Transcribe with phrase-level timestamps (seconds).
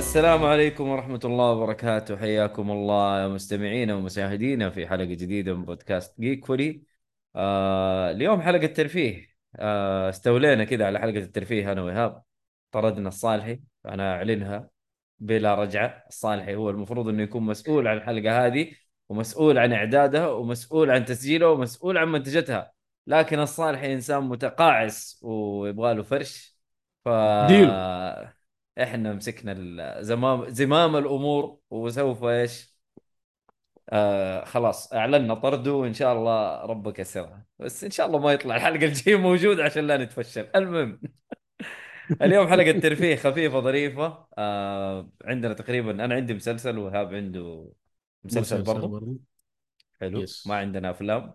[0.00, 2.16] السلام عليكم ورحمة الله وبركاته.
[2.16, 6.82] حياكم الله مستمعينا ومشاهدينا في حلقة جديدة من بودكاست جيك فولي
[7.36, 12.22] آه اليوم حلقة ترفيه آه استولينا كذا على حلقة الترفيه أنا وإيهاب.
[12.72, 14.70] طردنا الصالحي أنا أعلنها
[15.18, 16.04] بلا رجعة.
[16.08, 18.72] الصالحي هو المفروض أنه يكون مسؤول عن الحلقة هذه
[19.08, 22.72] ومسؤول عن إعدادها ومسؤول عن تسجيلها ومسؤول عن منتجتها.
[23.06, 26.56] لكن الصالحي إنسان متقاعس ويبغى له فرش.
[27.04, 27.08] ف
[27.48, 28.39] ديله.
[28.82, 29.52] إحنا مسكنا
[29.98, 32.70] الزمام زمام الأمور وسوف إيش؟
[33.92, 38.56] آه خلاص أعلنا طرده وإن شاء الله ربك يسرها بس إن شاء الله ما يطلع
[38.56, 40.48] الحلقة الجاية موجود عشان لا نتفشل.
[40.56, 41.00] المهم
[42.22, 44.26] اليوم حلقة ترفيه خفيفة ظريفة.
[44.38, 47.72] آه عندنا تقريبا أنا عندي مسلسل وهاب عنده
[48.24, 49.16] مسلسل برضه برضو.
[50.00, 50.20] حلو.
[50.20, 50.46] يس.
[50.46, 51.34] ما عندنا أفلام.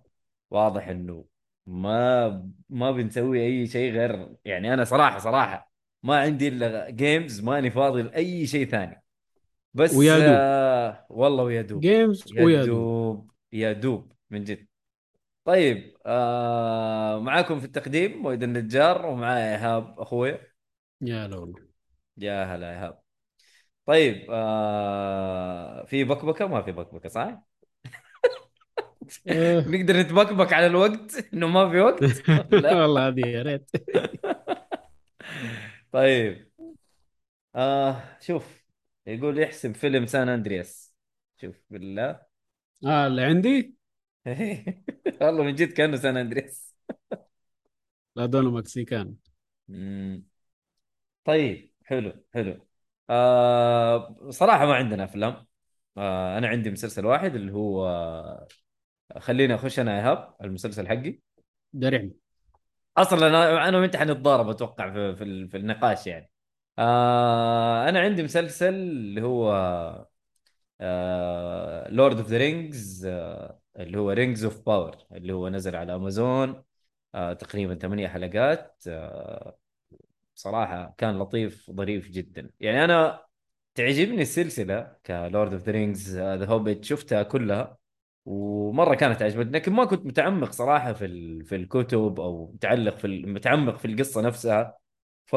[0.51, 1.25] واضح إنه
[1.65, 5.74] ما ما بنسوي أي شيء غير يعني أنا صراحة صراحة
[6.05, 9.03] ما عندي إلا games ماني فاضي لأي شيء ثاني.
[9.73, 10.27] بس ويا دوب.
[10.29, 11.79] آه والله ويا دوب.
[11.79, 13.31] games يا ويا دوب.
[13.53, 14.67] يا دوب من جد.
[15.45, 20.37] طيب آه معاكم في التقديم مويد النجار ومعايا إيهاب أخوي.
[21.01, 21.67] يا لول
[22.17, 22.99] يا هلا إيهاب.
[23.85, 27.41] طيب آه في بكبكة؟ ما في بكبكة صح؟
[29.27, 29.59] آه.
[29.69, 32.81] نقدر نتبكبك على الوقت إنه ما في وقت؟ لا.
[32.81, 33.71] والله هذه يا ريت.
[35.95, 36.47] طيب.
[37.55, 38.65] آه شوف
[39.07, 40.95] يقول يحسب فيلم سان أندرياس.
[41.41, 42.25] شوف بالله.
[42.85, 43.75] آه اللي عندي؟
[45.21, 46.75] والله من جد كأنه سان أندرياس.
[48.15, 49.15] لا دول مكسيكان
[49.67, 50.23] مم.
[51.25, 52.67] طيب حلو حلو.
[53.09, 55.47] آه صراحة ما عندنا أفلام.
[55.97, 57.87] آه أنا عندي مسلسل واحد اللي هو
[59.19, 61.19] خليني أخش أنا ايهاب المسلسل حقي.
[61.73, 62.13] درعم
[62.97, 66.31] أصلا أنا أنا وانت حنتضارب أتوقع في في, في النقاش يعني.
[66.79, 69.51] آه أنا عندي مسلسل اللي هو
[71.89, 73.05] لورد اوف ذا رينجز
[73.77, 76.63] اللي هو رينجز اوف باور اللي هو نزل على امازون
[77.15, 78.83] آه تقريبا ثمانية حلقات.
[78.87, 79.57] آه
[80.35, 82.51] صراحة كان لطيف ظريف جدا.
[82.59, 83.25] يعني أنا
[83.75, 87.77] تعجبني السلسلة ك Lord of the Rings The Hobbit شفتها كلها.
[88.25, 91.43] ومرة كانت عجبتني لكن ما كنت متعمق صراحة في.
[91.43, 93.07] في الكتب أو متعلق في.
[93.25, 94.77] متعمق في القصة نفسها
[95.25, 95.35] ف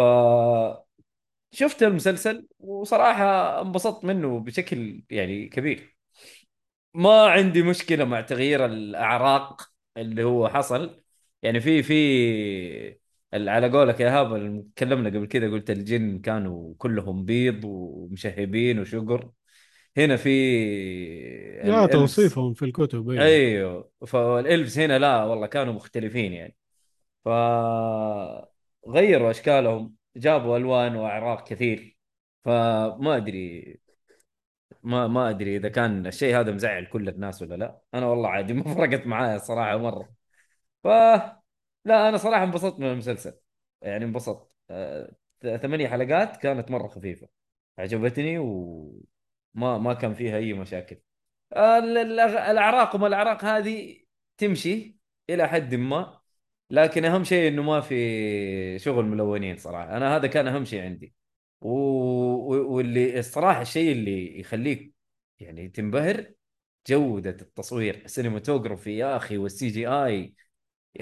[1.52, 5.96] شفت المسلسل وصراحة انبسطت منه بشكل يعني كبير
[6.94, 11.02] ما عندي مشكلة مع تغيير الأعراق اللي هو حصل
[11.42, 12.98] يعني في في
[13.34, 19.30] على قولك يا هاب تكلمنا قبل كذا قلت الجن كانوا كلهم بيض ومشهبين وشقر
[19.96, 20.30] هنا في
[21.64, 23.90] يا الإلفز- توصيفهم في الكتب أيوه أيوه.
[24.06, 26.56] فالإلفز هنا لا والله كانوا مختلفين يعني.
[27.24, 27.28] ف
[28.88, 31.98] غيروا أشكالهم جابوا ألوان وأعراق كثير.
[32.44, 33.78] فما أدري
[34.82, 37.80] ما ما أدري إذا كان الشيء هذا مزعل كل الناس ولا لا.
[37.94, 40.08] أنا والله عادي ما فرقت معايا الصراحه مرة.
[40.84, 40.86] ف
[41.84, 43.34] لا أنا صراحة انبسطت من المسلسل.
[43.82, 44.52] يعني انبسطت.
[44.70, 45.12] آه،
[45.62, 47.28] ثمانية حلقات كانت مرة خفيفة.
[47.78, 51.00] عجبتني وما ما كان فيها أي مشاكل.
[51.52, 53.96] الاعراق وما الاعراق هذه
[54.38, 54.96] تمشي
[55.30, 56.18] إلى حد ما
[56.70, 59.96] لكن أهم شيء إنه ما في شغل ملونين صراحة.
[59.96, 61.14] أنا هذا كان أهم شيء عندي.
[61.60, 61.72] و...
[62.74, 64.94] واللي الصراحة الشيء اللي يخليك
[65.40, 66.32] يعني تنبهر
[66.88, 70.34] جودة التصوير ال cinematography يا أخي وال CGI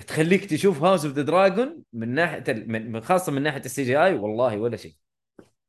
[0.06, 4.14] تخليك تشوف House of the Dragon من ناحية ال- من خاصة من ناحية ال CGI
[4.14, 4.94] والله ولا شيء.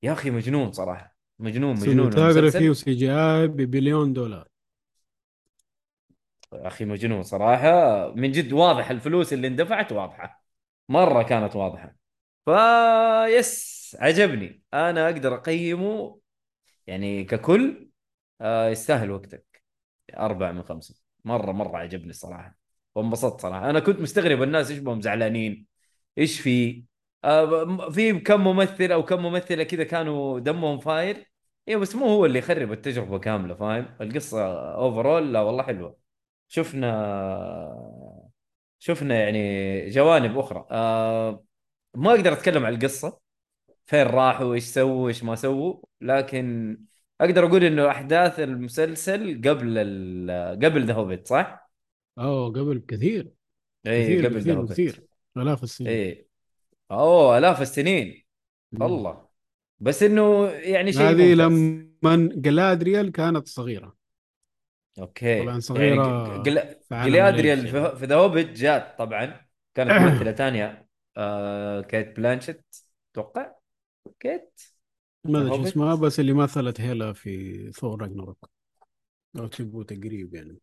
[0.04, 1.18] يا أخي مجنون صراحة.
[1.40, 2.70] مجنون مجنون cinematography.
[2.70, 4.48] و CGI ب billion دولار.
[6.54, 8.08] أخي مجنون صراحة.
[8.16, 10.44] من جد واضح الفلوس اللي اندفعت واضحة.
[10.90, 11.96] مرة كانت واضحة.
[12.46, 14.64] فا yes عجبني.
[14.74, 16.20] أنا أقدر أقيمه.
[16.88, 17.90] يعني ككل
[18.42, 19.64] آه يستاهل وقتك.
[20.18, 20.96] أربعة من خمسة.
[21.26, 22.58] مرة مرة عجبني الصراحة
[22.96, 23.70] وانبسطت صراحة.
[23.70, 25.68] أنا كنت مستغرب الناس إيش بهم زعلانين.
[26.18, 26.84] إيش في؟
[27.24, 31.32] آه في كم ممثل أو كم ممثلة كذا كانوا دمهم فاير.
[31.68, 36.07] أيوه بس مو هو اللي يخرب التجربة كاملة فاهم؟ القصة overall لا والله حلوة.
[36.48, 38.24] شفنا
[38.80, 40.68] شفنا يعني جوانب أخرى.
[40.72, 41.44] آه
[41.96, 43.20] ما أقدر أتكلم عن القصة
[43.86, 46.78] فين راحوا وايش سووا إيش ما سووا لكن
[47.22, 50.60] أقدر أقول إنه أحداث المسلسل قبل ال...
[50.66, 51.72] قبل The Hobbit صح؟
[52.20, 53.32] أوه قبل كثير.
[53.88, 55.04] اي كثير قبل ذا كثير كثير
[55.38, 55.90] آلاف السنين.
[55.90, 56.28] اي
[56.92, 58.24] أوه آلاف السنين.
[58.72, 58.84] مم.
[58.84, 59.28] الله
[59.80, 61.34] بس إنه يعني شيء هذه.
[61.34, 63.97] لما جلادريال كانت صغيرة.
[65.00, 65.38] okay.
[65.38, 66.76] طبعا صغيرة يعني جل...
[66.90, 66.96] في
[67.56, 67.80] يعني.
[68.06, 69.48] The Hobbit جات طبعا.
[69.76, 70.88] كانت ممثلة ثانية.
[71.18, 72.66] آه كيت بلانشيت.
[73.12, 73.56] أتوقع
[74.20, 74.62] كيت؟
[75.24, 75.62] ما أدري.
[75.64, 78.50] اسمها بس اللي مثلت هيلا في ثور راجناروك.
[79.36, 80.60] لو تبغوا تقريب يعني.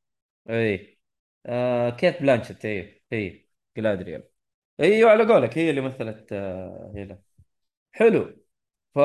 [0.50, 0.98] إي.
[1.46, 2.64] آه كيت بلانشيت.
[2.64, 3.48] إي إي.
[3.76, 4.28] جلادريال
[4.80, 7.22] إيوه على قولك هي اللي مثلت آه هيلا.
[7.92, 8.36] حلو.
[8.94, 8.98] ف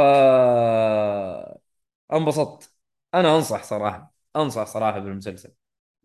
[2.14, 2.76] انبسطت.
[3.14, 4.09] أنا أنصح صراحة.
[4.36, 5.52] انصح صراحة بالمسلسل.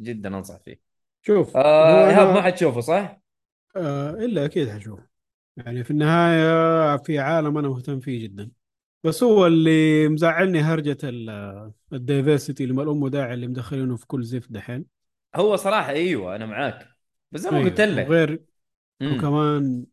[0.00, 0.81] جدا أنصح فيه.
[1.23, 3.21] شوف آه إيهاب ما حتشوفه صح؟
[3.76, 5.00] آه إلا أكيد حشوف.
[5.56, 8.50] يعني في النهاية في عالم أنا مهتم فيه جدا.
[9.05, 10.99] بس هو اللي مزعلني هرجة
[11.93, 14.85] الدايفرسيتي اللي الأم داعي اللي مدخلينه في كل زفت دحين.
[15.37, 16.88] هو صراحة أيوه أنا معاك.
[17.32, 17.70] بس زي ما أيوه.
[17.70, 18.09] قلت لك.
[18.09, 18.44] وغير
[19.00, 19.17] مم.
[19.19, 19.87] وكمان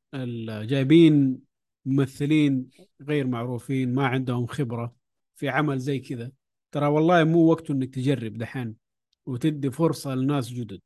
[0.68, 1.40] جايبين
[1.86, 2.70] ممثلين
[3.02, 4.96] غير معروفين ما عندهم خبرة
[5.36, 6.32] في عمل زي كذا.
[6.72, 8.76] ترى والله مو وقته إنك تجرب دحين
[9.26, 10.82] وتدي فرصة لناس جدد.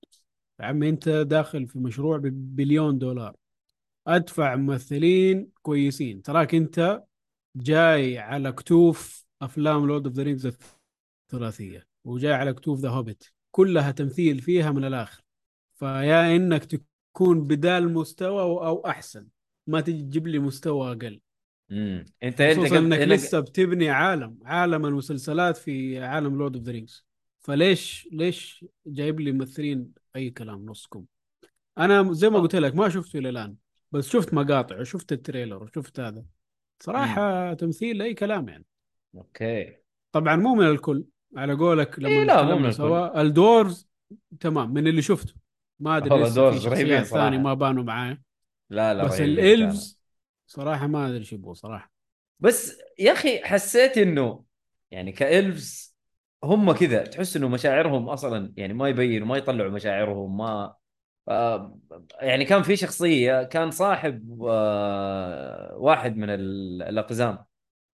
[0.59, 3.35] يا عمي أنت داخل في مشروع ببليون دولار.
[4.07, 6.21] أدفع ممثلين كويسين.
[6.21, 7.03] تراك أنت
[7.55, 10.57] جاي على كتوف أفلام Lord of the Rings
[11.31, 15.23] الثلاثية وجاي على كتوف The Hobbit كلها تمثيل فيها من الآخر.
[15.73, 19.27] فيا إنك تكون بدال مستوى أو أحسن.
[19.67, 21.21] ما تجي تجيب لي مستوى أقل.
[21.71, 23.12] امم انت خصوصا إنك إنك...
[23.12, 27.06] لسه بتبني عالم عالم المسلسلات في عالم Lord of the Rings
[27.39, 31.06] فليش ليش جايب لي ممثلين أي كلام نصكم؟
[31.77, 33.56] أنا زي ما قلت لك ما شفته إلى الآن
[33.91, 36.25] بس شفت مقاطع وشفت ال trailer وشفت هذا.
[36.83, 38.65] صراحة تمثيل أي كلام يعني.
[39.15, 39.77] okay.
[40.12, 41.06] طبعا مو من الكل
[41.38, 43.19] على قولك لما إيه لا، مو من الكل.
[43.19, 43.88] ال dwarves
[44.39, 45.33] تمام من اللي شفته.
[45.79, 47.06] ما أدري والله لسه dwarves في شخصيات.
[47.06, 48.21] ثانية ما بانوا معايا
[48.69, 49.21] لا لا بس.
[49.21, 50.00] ال elves
[50.47, 51.92] صراحة ما أدري شو صراحة.
[52.39, 54.45] بس يا أخي حسيت إنه
[54.92, 55.95] يعني كإلفز
[56.44, 60.75] هم كذا تحس إنه مشاعرهم أصلا يعني ما يبينوا ما يطلعوا مشاعرهم ما
[61.27, 61.80] آه
[62.21, 67.45] يعني كان في شخصية كان صاحب آه واحد من ال- الأقزام.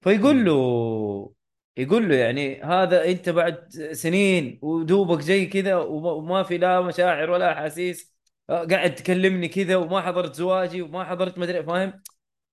[0.02, 1.34] فيقول له
[1.78, 7.30] يقول له يعني هذا أنت بعد سنين ودوبك جاي كذا وما وما في لا مشاعر
[7.30, 8.14] ولا احاسيس
[8.50, 12.02] آه، قاعد تكلمني كذا وما حضرت زواجي وما حضرت مدري فاهم؟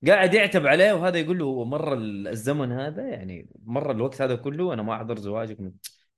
[0.06, 4.74] قاعد يعتب عليه وهذا يقول له هو مر الزمن هذا يعني مر الوقت هذا كله
[4.74, 5.72] أنا ما حضرت زواجك من...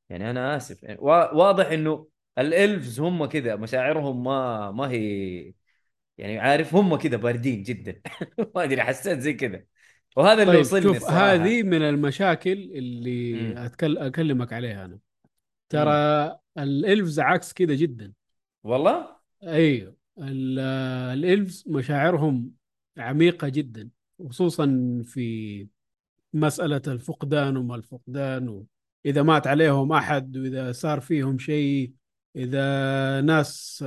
[0.09, 0.83] يعني أنا آسف.
[0.83, 2.07] يعني وا- واضح إنه
[2.39, 5.55] الإلفز هم كذا مشاعرهم ما ما هي
[6.19, 8.01] يعني عارف هم كذا باردين جدا.
[8.55, 9.65] ما أدري حسيت زي كذا.
[10.17, 13.67] وهذا اللي طيب وصلني شوف الصراحه هذه من المشاكل اللي.
[13.67, 13.99] أتكل...
[13.99, 14.99] أكلمك عليها أنا.
[15.69, 18.13] ترى الإلفز عكس كذا جدا.
[18.65, 19.97] والله؟ أيوه.
[20.19, 20.59] ال-
[21.19, 22.60] الإلفز مشاعرهم
[22.99, 23.89] عميقة جدا
[24.29, 24.67] خصوصا
[25.05, 25.67] في
[26.33, 28.67] مسألة الفقدان وما الفقدان و...
[29.07, 31.93] اذا مات عليهم أحد وإذا صار فيهم شيء
[32.37, 33.85] إذا ناس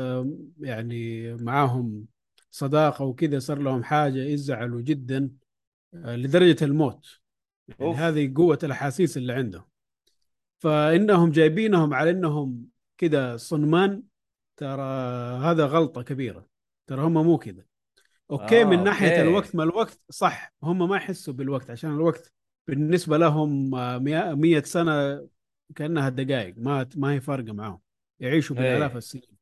[0.60, 2.06] يعني معاهم
[2.52, 5.30] صداقة وكذا صار لهم حاجة يزعلوا جدا
[5.94, 7.08] آه، لدرجة الموت.
[7.68, 7.98] يعني أوف.
[7.98, 9.66] هذه قوة الأحاسيس اللي عندهم.
[10.60, 12.68] فإنهم جايبينهم على إنهم
[12.98, 14.04] كذا صنمان
[14.58, 14.84] ترى
[15.38, 16.48] هذا غلطة كبيرة.
[16.88, 17.64] ترى هم مو كذا.
[18.34, 19.22] okay آه، من ناحية okay.
[19.22, 22.34] الوقت ما الوقت صح هم ما يحسوا بالوقت عشان الوقت
[22.68, 25.28] بالنسبة لهم آه، مئة مية سنة
[25.76, 27.80] كأنها دقائق ما ما هي فارقة معاهم
[28.20, 28.98] يعيشوا بالآلاف إيه.
[28.98, 29.38] السنين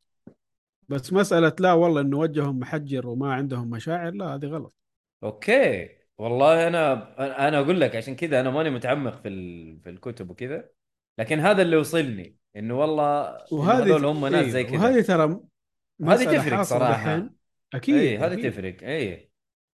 [0.89, 4.73] بس مسألة لا والله إنه وجههم محجر وما عندهم مشاعر لا هذه غلط
[5.23, 9.79] okay والله أنا أنا أقول لك عشان كذا أنا ماني متعمق في ال...
[9.79, 10.69] في الكتب وكذا
[11.17, 15.39] لكن هذا اللي وصلني إنه والله وهذه هذول هم ناس إيه، زي كذا وهذه ترى
[15.99, 16.91] مسألة تفرق.
[16.91, 17.40] دحين.
[17.73, 18.49] أكيد اي هذه.
[18.49, 19.29] تفرق اي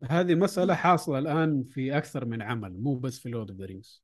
[0.04, 4.04] هذه مسألة حاصلة الآن في أكثر من عمل مو بس في Lord of the Rings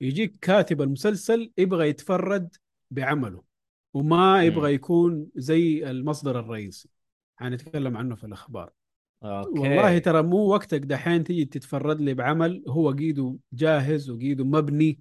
[0.00, 2.56] يجيك كاتب المسلسل يبغى يتفرد
[2.90, 3.42] بعمله
[3.94, 4.44] وما.
[4.44, 6.88] يبغى يكون زي المصدر الرئيسي.
[7.36, 8.70] حنتكلم عنه في الأخبار.
[9.24, 9.60] okay.
[9.60, 15.00] والله ترى مو وقتك دحين تيجي تتفرد لي بعمل هو قيده جاهز وقيده مبني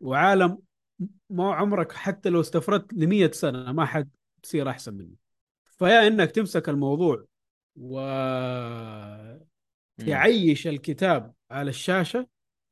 [0.00, 0.58] وعالم
[1.30, 4.10] ما عمرك حتى لو استفردت لمية سنة ما حد
[4.42, 5.14] تصير أحسن منه
[5.64, 7.24] فيا إنك تمسك الموضوع
[7.80, 8.00] و
[9.98, 10.06] مم.
[10.06, 12.26] تعيش الكتاب على الشاشة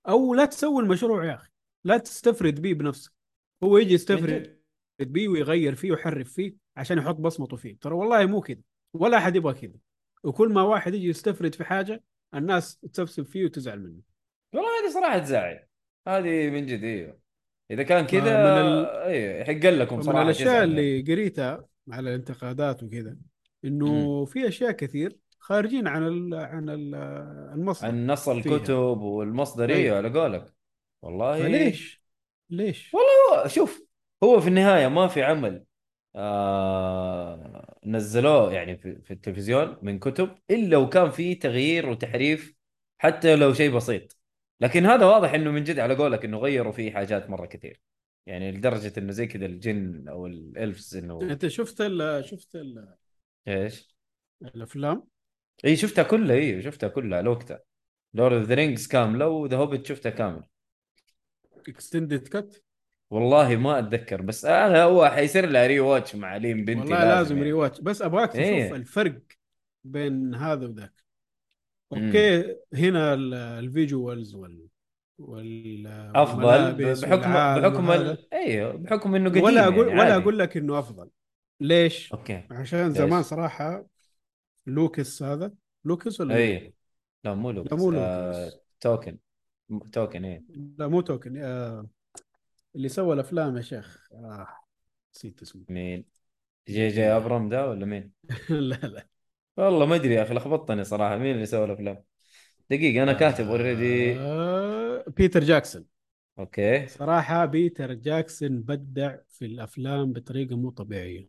[0.08, 1.50] أو لا تسوي المشروع يا أخي.
[1.84, 3.12] لا تستفرد بيه بنفسك.
[3.64, 4.60] هو يجي من يستفرد
[5.00, 7.78] بيه ويغير فيه ويحرف فيه عشان يحط بصمته فيه.
[7.80, 8.60] ترى والله مو كذا
[8.94, 9.78] ولا أحد يبغى كذا
[10.24, 12.02] وكل ما واحد يجي يستفرد في حاجة
[12.34, 14.00] الناس تسبسب فيه وتزعل منه.
[14.54, 15.66] والله هذه صراحة تزعل.
[16.08, 17.18] هذه من جد إيوه.
[17.70, 20.64] إذا كان كذا من ال- إيوه يحق لكم من صراحة الأشياء تزعل.
[20.64, 23.16] اللي قريتها على الانتقادات وكذا.
[23.64, 26.94] إنه في أشياء كثير خارجين عن ال عن ال
[27.54, 29.78] المصدر عن نص الكتب والمصدر أيوة.
[29.80, 30.54] أيوه على قولك
[31.02, 32.02] والله فليش؟
[32.50, 33.86] ليش؟ هو- شوف
[34.24, 35.64] هو في النهاية ما في عمل
[36.16, 42.54] آه نزلوه يعني في, في التلفزيون من كتب إلا وكان فيه تغيير وتحريف
[42.98, 44.16] حتى لو شيء بسيط
[44.60, 47.80] لكن هذا واضح إنه من جد على قولك إنه غيروا فيه حاجات مرة كثير
[48.26, 52.94] يعني لدرجة إنه زي كذا الجن أو ال elves إنه أنت شفت ال شفت ال
[53.48, 53.96] إيش؟
[54.42, 55.04] الأفلام
[55.64, 57.60] إي شفتها كلها إي شفتها كلها على وقتها
[58.14, 60.42] Lord of the Rings كاملة و The Hobbit شفتها كامل
[61.68, 62.62] extended cut
[63.10, 67.46] والله ما أتذكر بس أنا هو حيصير لها rewatch مع لين بنتي والله لازم يعني.
[67.46, 68.74] re watch بس أبغاك تشوف إيه.
[68.74, 69.18] الفرق
[69.84, 71.04] بين هذا وذاك
[71.92, 72.06] مم.
[72.06, 74.66] أوكي هنا ال- الفيجوالز وال
[75.18, 78.16] وال أفضل بحكم بحكم.
[78.32, 80.16] أيوه بحكم إنه قديم ولا أقول يعني ولا.
[80.16, 81.10] أقول لك إنه أفضل
[81.60, 82.42] ليش؟ أوكي.
[82.50, 83.86] عشان ليش؟ زمان صراحة
[84.66, 85.52] لوكس هذا
[85.84, 86.74] لوكس ولا اي
[87.24, 87.70] لا مو لوكس.
[87.72, 88.46] لا مو آه...
[88.46, 88.60] لوكس.
[88.80, 89.18] توكن.
[89.68, 90.44] م- توكن إيه.
[90.78, 91.36] لا مو توكن.
[91.36, 91.86] آه
[92.76, 94.08] اللي سوى الأفلام يا شيخ.
[94.12, 94.48] آه
[95.14, 95.64] نسيت اسمه.
[95.68, 96.04] مين؟
[96.68, 98.12] جي جي ابرامز ده ولا مين؟
[98.50, 99.08] لا لا.
[99.56, 101.16] والله ما أدري يا أخي لخبطتني صراحة.
[101.16, 102.04] مين اللي سوى الأفلام؟
[102.70, 105.86] دقيقة أنا كاتب already آه بيتر جاكسون.
[106.38, 106.86] okay.
[106.86, 111.28] صراحة بيتر جاكسون بدع في الأفلام بطريقة مو طبيعية.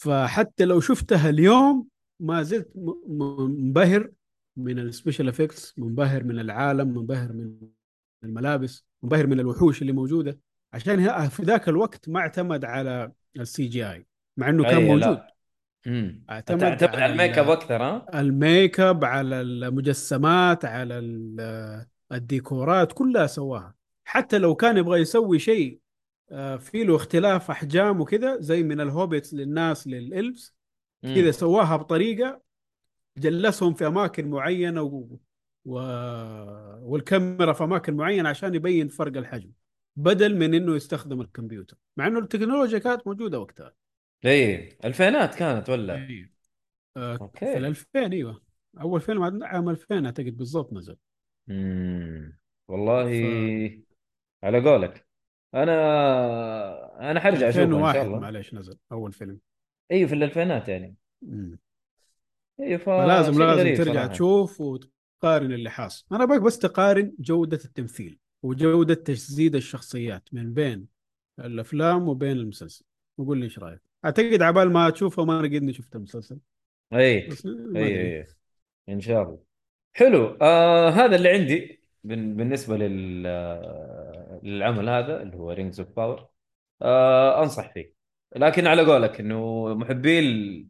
[0.00, 1.86] فحتى لو شفتها اليوم
[2.20, 2.68] ما زلت
[3.08, 4.10] منبهر
[4.56, 7.52] من ال special effects منبهر من العالم منبهر من
[8.24, 10.38] الملابس منبهر من الوحوش اللي موجودة.
[10.72, 15.08] عشان في ذاك الوقت ما اعتمد على ال CGI مع إنه كان لا.
[15.08, 15.20] موجود.
[16.30, 22.92] اعتمد تعتمد على على الميك أب أكثر ها؟ الميك أب على المجسمات على ال- الديكورات
[22.92, 23.74] كلها سواها.
[24.04, 25.79] حتى لو كان يبغى يسوي شيء
[26.58, 30.54] في له اختلاف أحجام وكذا زي من ال Hobbits للناس لل Elves.
[31.02, 32.42] كذا سواها بطريقة
[33.18, 35.06] جلسهم في أماكن معينة و...
[35.64, 35.74] و...
[36.82, 39.50] والكاميرا في أماكن معينة عشان يبين فرق الحجم
[39.96, 41.76] بدل من إنه يستخدم الكمبيوتر.
[41.96, 43.72] مع إنه التكنولوجيا كانت موجودة وقتها.
[44.24, 46.08] إي الألفينات كانت ولا؟
[46.96, 47.46] آه، okay.
[47.46, 48.42] في ال 2000 إيوه.
[48.80, 50.96] أول فيلم عام 2000 أعتقد بالضبط نزل.
[51.50, 53.06] امم والله
[54.42, 55.09] على قولك.
[55.54, 58.18] أنا أنا حرجع أشوفه إن 2001 شاء الله.
[58.18, 59.38] معليش نزل أول فيلم.
[59.90, 60.94] أيوه في الألفينات يعني.
[61.22, 61.58] مم.
[62.60, 64.06] أيوه ف لازم غريب ترجع صراحة.
[64.06, 66.06] تشوف وتقارن اللي حاصل.
[66.12, 70.86] أنا باك بس تقارن جودة التمثيل وجودة تجسيد الشخصيات من بين
[71.38, 72.84] الأفلام وبين المسلسل.
[73.18, 76.38] وقول لي إيش رأيك؟ أعتقد عبال ما تشوفه ما أنا قدني شفت المسلسل.
[76.92, 77.28] أي
[77.76, 78.26] أي.
[78.88, 79.38] إن شاء الله.
[79.92, 80.38] حلو.
[80.42, 81.79] آه هذا اللي عندي.
[82.04, 86.28] بالنسبة لل آه، للعمل هذا اللي هو Rings of Power
[86.82, 87.94] آه أنصح فيه.
[88.36, 90.68] لكن على قولك إنه محبي ال-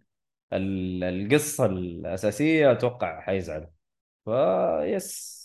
[0.52, 3.68] ال- القصة الأساسية أتوقع حيزعلوا
[4.24, 5.40] فيس.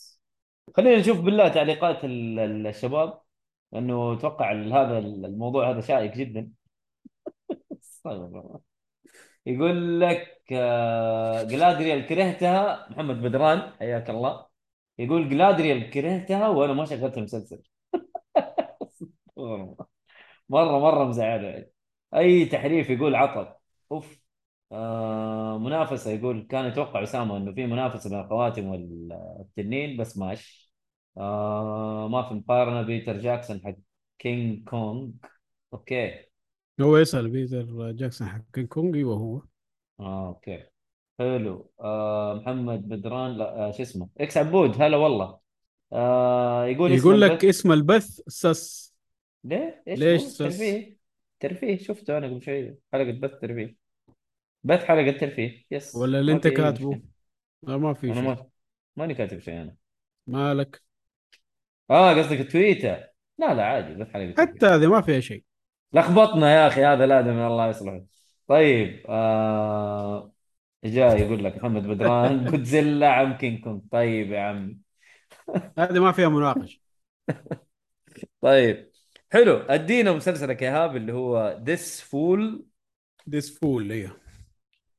[0.77, 3.21] خلينا نشوف بالله تعليقات ال- ال- الشباب
[3.75, 6.51] انه أتوقع هذا الموضوع هذا شائك جدا.
[9.45, 14.47] يقول لك آه، جلادريال كرهتها محمد بدران حياك الله.
[14.99, 17.63] يقول جلادريال كرهتها وأنا ما شغلت المسلسل.
[20.49, 21.47] مره مرة مزعلة.
[21.47, 21.71] يعني.
[22.15, 23.55] أي تحريف يقول عطل
[23.91, 24.19] أوف.
[24.71, 30.73] آه منافسة يقول كان يتوقع أسامة إنه في منافسة بين الخواتم والتنين بس ماش
[31.17, 32.81] آه ما في مقارنة.
[32.81, 33.75] بيتر جاكسون حق
[34.19, 35.13] كينج كونج
[35.73, 36.25] أوكي.
[36.81, 39.41] هو يسأل بيتر جاكسون حق كينج كونج إيوه هو.
[39.99, 40.65] آه أوكي.
[41.19, 41.71] حلو.
[41.79, 45.39] آه محمد بدران لا آه شو اسمه؟ إكس عبود هلا والله.
[45.93, 48.95] آه يقول اسم يقول لك البث- اسم البث سس.
[49.43, 50.97] ليه؟ إيش ليش هو؟ سس؟ ترفيه.
[51.39, 52.75] ترفيه شفته أنا قبل شوي.
[52.93, 53.75] حلقة بث ترفيه.
[54.63, 55.65] بث حلقة ترفيه.
[55.71, 55.95] يس.
[55.95, 57.01] ولا اللي ما أنت في كاتبه.
[57.63, 58.23] لا ما في أنا شيء.
[58.23, 58.45] ما
[58.95, 59.75] ماني كاتب شيء أنا.
[60.27, 60.81] مالك؟
[61.89, 63.03] آه قصدك تويتر.
[63.37, 64.41] لا لا عادي بث حلقة ترفيه.
[64.41, 65.43] حتى هذه ما فيها شيء.
[65.93, 68.01] لخبطنا يا أخي هذا الادمي الله يصلحه.
[68.47, 70.31] طيب آه
[70.85, 74.77] جاي يقول لك محمد بدران جودزيلا عم كينج كونج طيب يا عمي.
[75.79, 76.79] هذه ما فيها مناقشه
[78.41, 78.91] طيب
[79.31, 79.57] حلو.
[79.57, 82.65] أدينا مسلسلك يا إيهاب اللي هو This Fool
[83.27, 84.17] This Fool أيوه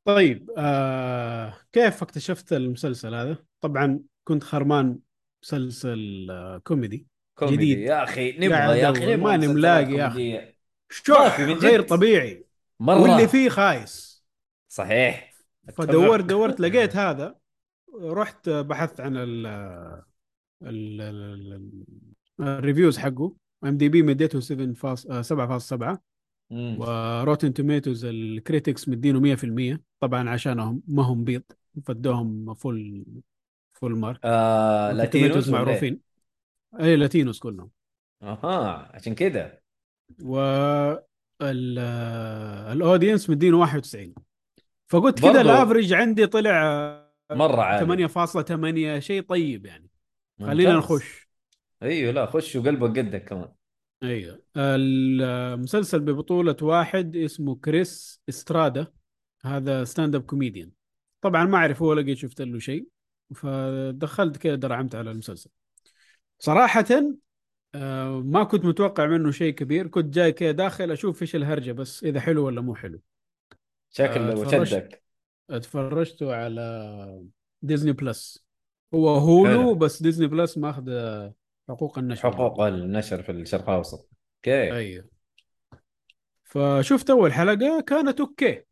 [0.05, 4.99] طيب آه كيف اكتشفت المسلسل هذا؟ طبعا كنت خرمان
[5.43, 7.57] مسلسل آه كوميدي كوميدي.
[7.75, 7.79] جديد.
[7.79, 10.09] يا أخي نبغى يا أخي ماني ملاقي يا
[11.39, 11.65] من جد.
[11.65, 12.47] غير طبيعي.
[12.81, 13.01] مرة.
[13.03, 14.25] واللي فيه خايس.
[14.69, 15.36] صحيح.
[15.75, 17.37] فدورت دورت لقيت هذا
[18.03, 19.47] رحت بحثت عن ال
[20.63, 21.85] ال- ال- ال-
[22.41, 23.35] ال reviews حقه.
[23.65, 26.03] IMDb مديته 7 فاص- آه، 7.7
[26.51, 26.77] مم.
[26.81, 31.43] و Rotten Tomatoes ال critics مدينه 100% طبعا عشانهم ما هم بيض
[31.85, 33.05] فدوهم full
[33.73, 36.01] full mark آه Latinos إيه؟ معروفين.
[36.81, 37.71] اي Latinos كلهم.
[38.23, 39.59] أها عشان كذا
[40.25, 40.39] و
[41.43, 41.79] ال-
[42.73, 44.15] ال audience مدينه 91
[44.89, 48.09] فقلت كذا ال average عندي طلع مرة عالي.
[48.09, 49.91] 8.8 شيء طيب يعني.
[50.41, 50.77] خلينا.
[50.77, 51.29] نخش.
[51.83, 53.49] أيوه لا خش وقلبك قدك كمان.
[54.03, 54.43] أيوه.
[54.57, 58.87] المسلسل ببطولة واحد اسمه كريس إسترادا.
[59.45, 60.71] هذا stand-up comedian
[61.21, 62.89] طبعا ما أعرف هو لقيت شفت له شيء
[63.35, 65.51] فدخلت كذا درعمت على المسلسل.
[66.39, 66.87] صراحة
[67.75, 69.87] آه، ما كنت متوقع منه شيء كبير.
[69.87, 73.01] كنت جاي كذا داخل أشوف إيش الهرجة بس إذا حلو ولا مو حلو.
[73.97, 74.65] شكله آه،.
[74.65, 75.03] شدك.
[75.51, 77.25] اتفرجته على
[77.63, 78.47] ديزني بلس.
[78.95, 79.75] هو Hulu حلو.
[79.75, 80.91] بس ديزني بلس ماخذ
[81.69, 82.31] حقوق النشر.
[82.31, 84.11] حقوق النشر في الشرق الأوسط.
[84.37, 84.73] okay.
[84.73, 85.05] أيوه.
[86.45, 88.63] فشفت أول حلقة كانت okay.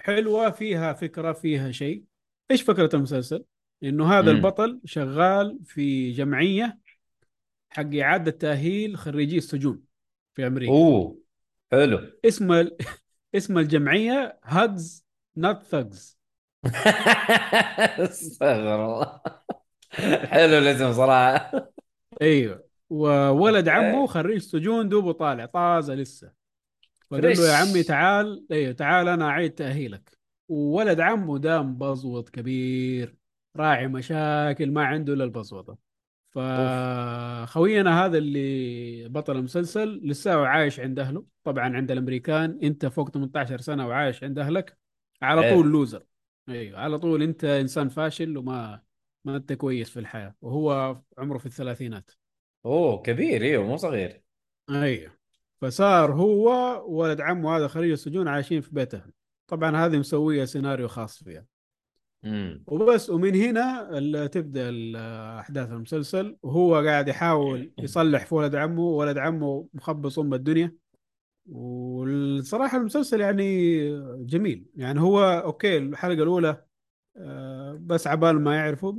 [0.00, 2.04] حلوة فيها فكرة فيها شيء.
[2.50, 3.44] إيش فكرة المسلسل؟
[3.82, 4.36] إنه هذا مم.
[4.38, 6.78] البطل شغال في جمعية
[7.70, 9.82] حق إعادة تأهيل خريجي السجون
[10.34, 10.72] في أمريكا.
[10.72, 11.18] أوه.
[11.72, 12.00] حلو.
[12.24, 12.76] اسم ال...
[13.34, 15.06] اسم الجمعية Hugs
[15.36, 16.18] Not Thugs
[17.98, 19.20] استغفر الله.
[20.24, 21.70] حلو الاسم صراحة.
[22.22, 22.64] أيوه.
[22.90, 23.68] وولد.
[23.68, 26.32] عمه خريج سجون دوبه طالع طازة لسه.
[27.10, 27.54] فقال له يا.
[27.54, 28.46] عمي تعال.
[28.52, 30.18] أيوه تعال أنا أعيد تأهيلك.
[30.48, 33.16] وولد عمه ده مبزوط كبير
[33.56, 35.89] راعي مشاكل ما عنده إلا البزوطه
[36.30, 41.24] فخوينا هذا اللي بطل المسلسل لسه عايش عند أهله.
[41.44, 44.78] طبعا عند الأمريكان أنت فوق 18 سنة وعايش عند أهلك.
[45.22, 45.54] على إيه.
[45.54, 46.02] طول لوزر
[46.48, 48.82] أيوه على طول أنت إنسان فاشل وما
[49.24, 50.34] ما أنت كويس في الحياة.
[50.40, 52.10] وهو عمره في الثلاثينات.
[52.66, 54.22] أوه كبير إيوه مو صغير.
[54.70, 55.12] أيوه.
[55.60, 56.50] فصار هو
[56.86, 59.02] ولد عمه هذا خريج السجون عايشين في بيته.
[59.46, 61.44] طبعا هذه مسوية سيناريو خاص فيها.
[62.66, 64.70] وبس ومن هنا تبدأ
[65.40, 66.36] أحداث المسلسل.
[66.42, 70.76] وهو قاعد يحاول يصلح في ولد عمه ولد عمه مخبص أم الدنيا.
[71.46, 73.44] والصراحة المسلسل يعني
[74.24, 74.66] جميل.
[74.76, 76.64] يعني هو okay الحلقة الأولى
[77.16, 78.92] آه، بس عبال ما يعرفوا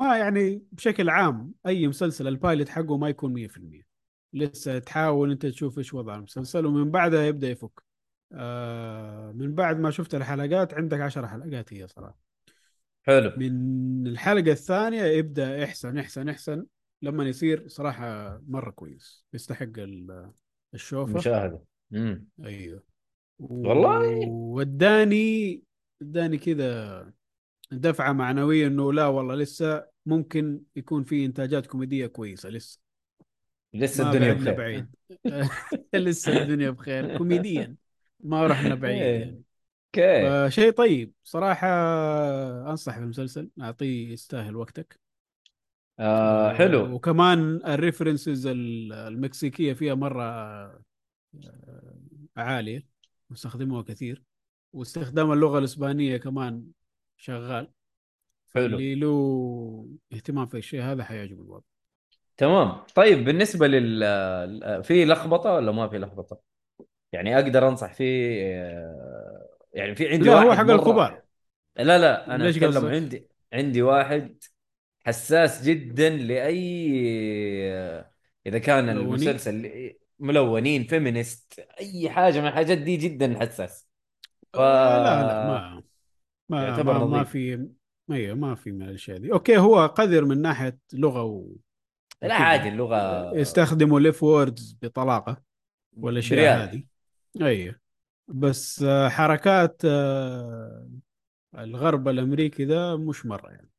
[0.00, 3.86] ما يعني بشكل عام أي مسلسل ال pilot حقه ما يكون 100%
[4.34, 7.82] لسه تحاول أنت تشوف إيش وضع المسلسل ومن بعدها يبدأ يفك.
[8.32, 12.25] آه، من بعد ما شفت الحلقات عندك عشر حلقات هي صراحة.
[13.06, 13.32] حلو.
[13.36, 16.66] من الحلقة الثانية يبدأ يحسن يحسن يحسن
[17.02, 19.24] لما يصير صراحة مرة كويس.
[19.34, 20.30] يستحق ال-
[20.74, 21.12] الشوفة.
[21.18, 21.62] مشاهدة.
[21.94, 22.82] امم أيوه.
[23.38, 25.62] والله؟ وداني
[26.02, 27.12] اداني كذا
[27.72, 32.80] دفعة معنوية إنه لا والله لسه ممكن يكون في إنتاجات كوميدية كويسة لسه.
[33.74, 34.54] لسه الدنيا بخير.
[34.54, 34.86] بعيد.
[35.94, 37.18] لسه الدنيا بخير.
[37.18, 37.76] كوميديا.
[38.20, 39.20] ما رحنا بعيد إيه.
[39.20, 39.42] يعني.
[39.98, 40.50] okay.
[40.50, 41.12] فشيء طيب.
[41.24, 41.68] صراحة
[42.70, 43.50] أنصح بالمسلسل.
[43.60, 45.00] أعطيه يستاهل وقتك.
[45.98, 46.94] آه حلو.
[46.94, 50.80] وكمان ال references المكسيكية فيها مرة آه،
[52.36, 52.86] عالية.
[53.30, 54.22] واستخدموها كثير.
[54.72, 56.64] واستخدام اللغة الإسبانية كمان
[57.16, 57.72] شغال.
[58.54, 58.64] حلو.
[58.66, 61.64] اللي له اهتمام في الشيء هذا حيعجبه الوضع
[62.36, 62.72] تمام.
[62.94, 66.40] طيب بالنسبة لل في لخبطة ولا ما في لخبطة؟
[67.12, 69.25] يعني أقدر أنصح فيه آه،
[69.76, 71.22] يعني في عندي لا واحد هو حق الكبار
[71.76, 74.44] لا لا أنا ليش أتكلم؟ عندي عندي واحد
[75.06, 76.90] حساس جدا لأي
[78.46, 83.88] إذا كان؟ المسلسل ملونين فيمينست أي حاجة من الحاجات دي جدا حساس
[84.52, 84.56] ف...
[84.58, 85.82] لا لا ما
[86.48, 87.24] ما ما, ما.
[87.24, 87.68] في
[88.10, 91.46] أيوه ما في من الأشياء دي okay هو قذر من ناحية لغة و...
[92.22, 92.34] لا.
[92.34, 95.42] عادي اللغة يستخدموا ال F words بطلاقة
[95.96, 96.68] والاشياء بريال.
[96.68, 97.85] هذه أيوه
[98.28, 100.88] بس آه، حركات آه،
[101.58, 103.70] الغرب الأمريكي ده مش مرة يعني.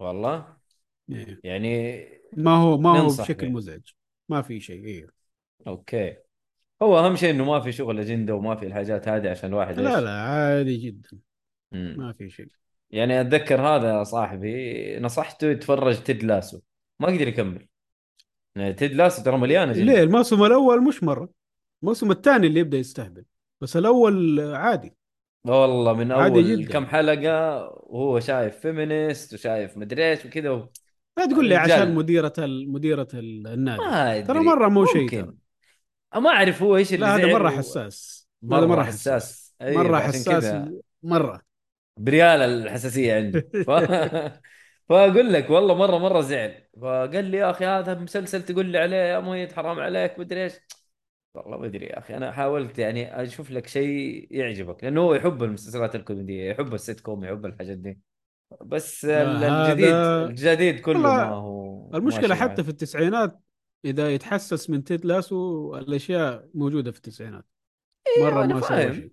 [0.00, 0.56] والله؟
[1.10, 1.40] إيه.
[1.44, 2.04] يعني
[2.36, 3.52] ما هو ما هو بشكل به.
[3.52, 3.90] مزعج.
[4.28, 5.10] ما في شيء أيوه
[5.66, 6.16] okay.
[6.82, 10.00] هو أهم شيء إنه ما في شغل أجندة وما في الحاجات هذه عشان الواحد لا؟
[10.00, 11.08] لا عادي جدا.
[11.72, 11.94] مم.
[11.98, 12.48] ما في شيء.
[12.90, 16.60] يعني أتذكر هذا صاحبي نصحته يتفرج Ted Lasso.
[17.00, 17.66] ما قدر يكمل.
[18.56, 21.28] يعني Ted Lasso ترى مليانه ليه؟ الموسم الأول مش مرة.
[21.82, 23.24] الموسم الثاني اللي يبدأ يستهبل.
[23.60, 24.96] بس الأول عادي.
[25.46, 26.72] والله من عادي أول جداً.
[26.72, 30.68] كم حلقة وهو شايف feminist وشايف مدري إيش وكذا و...
[31.18, 31.82] لا تقول لي الرجال.
[31.82, 32.32] عشان مديرة
[33.14, 33.82] ال- النادي.
[34.22, 35.30] ترى مرة مو شيء.
[36.14, 38.28] ما أعرف هو إيش اللي لا هذا و- حساس.
[38.42, 39.54] مره, هذا مرة حساس.
[39.62, 40.44] أيوة مرة عشان حساس
[41.02, 41.40] مرة.
[41.96, 43.70] بريال الحساسية عنده ف...
[44.88, 48.96] فأقول لك والله مرة مرة زعل فقال لي يا أخي هذا مسلسل تقول لي عليه
[48.96, 50.52] يا مهيد حرام عليك مدري إيش.
[51.36, 52.16] والله ما أدري يا أخي.
[52.16, 57.24] أنا حاولت يعني أشوف لك شيء يعجبك لأنه هو يحب المسلسلات الكوميدية يحب السيت كوم
[57.24, 57.98] يحب الحاجات دي.
[58.60, 59.94] بس هذا- الجديد
[60.30, 62.62] الجديد كله ما هو المشكلة حتى.
[62.62, 63.40] في التسعينات
[63.84, 67.44] إذا يتحسس من Ted Lasso الأشياء موجودة في التسعينات.
[68.20, 68.92] مرة أنا ما فاهم.
[68.92, 69.12] شيء.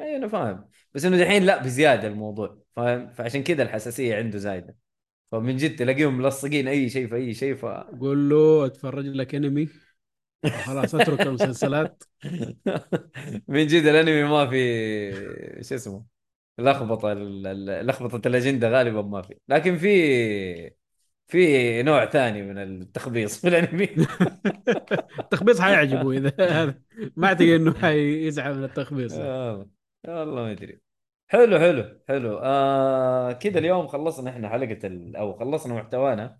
[0.00, 0.68] اي أنا فاهم.
[0.94, 4.76] بس إنه دحين لا بزيادة الموضوع فاهم؟ فعشان كذا الحساسية عنده زايدة.
[5.26, 7.64] فمن جد تلاقيهم ملصقين أي شيء في أي شيء ف
[8.00, 9.68] قول له أتفرج لك أنمي.
[10.46, 12.02] خلاص اترك المسلسلات.
[13.48, 16.04] من جد الانمي ما في شو اسمه
[16.58, 17.14] لخبطة
[17.82, 19.34] لخبطة الأجندة غالبا ما في.
[19.48, 20.74] لكن في
[21.28, 23.84] في نوع ثاني من التخبيص في الأنمي.
[25.20, 26.80] التخبيص حيعجبه إذا هذا.
[27.16, 29.12] ما أعتقد إنه حيزعل من التخبيص.
[29.12, 29.70] آه،
[30.08, 30.80] والله ما أدري.
[31.28, 32.38] حلو حلو حلو.
[32.38, 35.16] آه كذا اليوم خلصنا إحنا حلقة ال...
[35.16, 36.38] أو خلصنا محتوانا.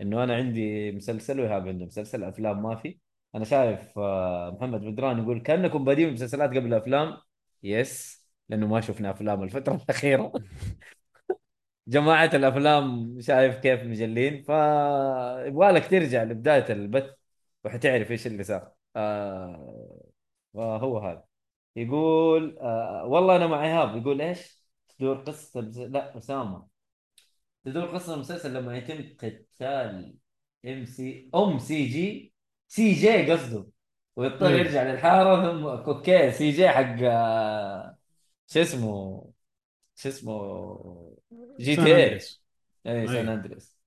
[0.00, 2.98] إنه أنا عندي مسلسل وإيهاب عنده مسلسل أفلام ما في.
[3.34, 7.16] أنا شايف آه محمد بدران يقول كأنكم بادين مسلسلات قبل افلام
[7.62, 10.32] يس لأنه ما شفنا أفلام الفترة الأخيرة.
[11.88, 14.42] جماعة الأفلام شايف كيف مجلين.
[14.42, 17.10] فيبغالك ترجع لبداية البث
[17.64, 18.72] وحتعرف إيش اللي صار.
[18.96, 20.02] آه
[20.54, 21.24] فهو هذا.
[21.76, 23.96] يقول آه والله أنا مع إيهاب.
[23.96, 24.62] يقول إيش؟
[24.98, 26.68] تدور قصة لا أسامة.
[27.64, 30.16] تدور قصة المسلسل لما يتم قتال
[30.66, 32.34] ام سي أم سي جي
[32.68, 33.66] سي جي قصده.
[34.16, 34.58] ويضطر إيه.
[34.58, 37.98] يرجع للحارة ثم أوكي سي جي حق آه،
[38.48, 39.32] شو اسمه؟
[39.96, 41.16] شو اسمه؟
[41.60, 42.42] جي سان تي اي أندريس.
[42.86, 43.34] اي سان أي.
[43.34, 43.78] أندريس.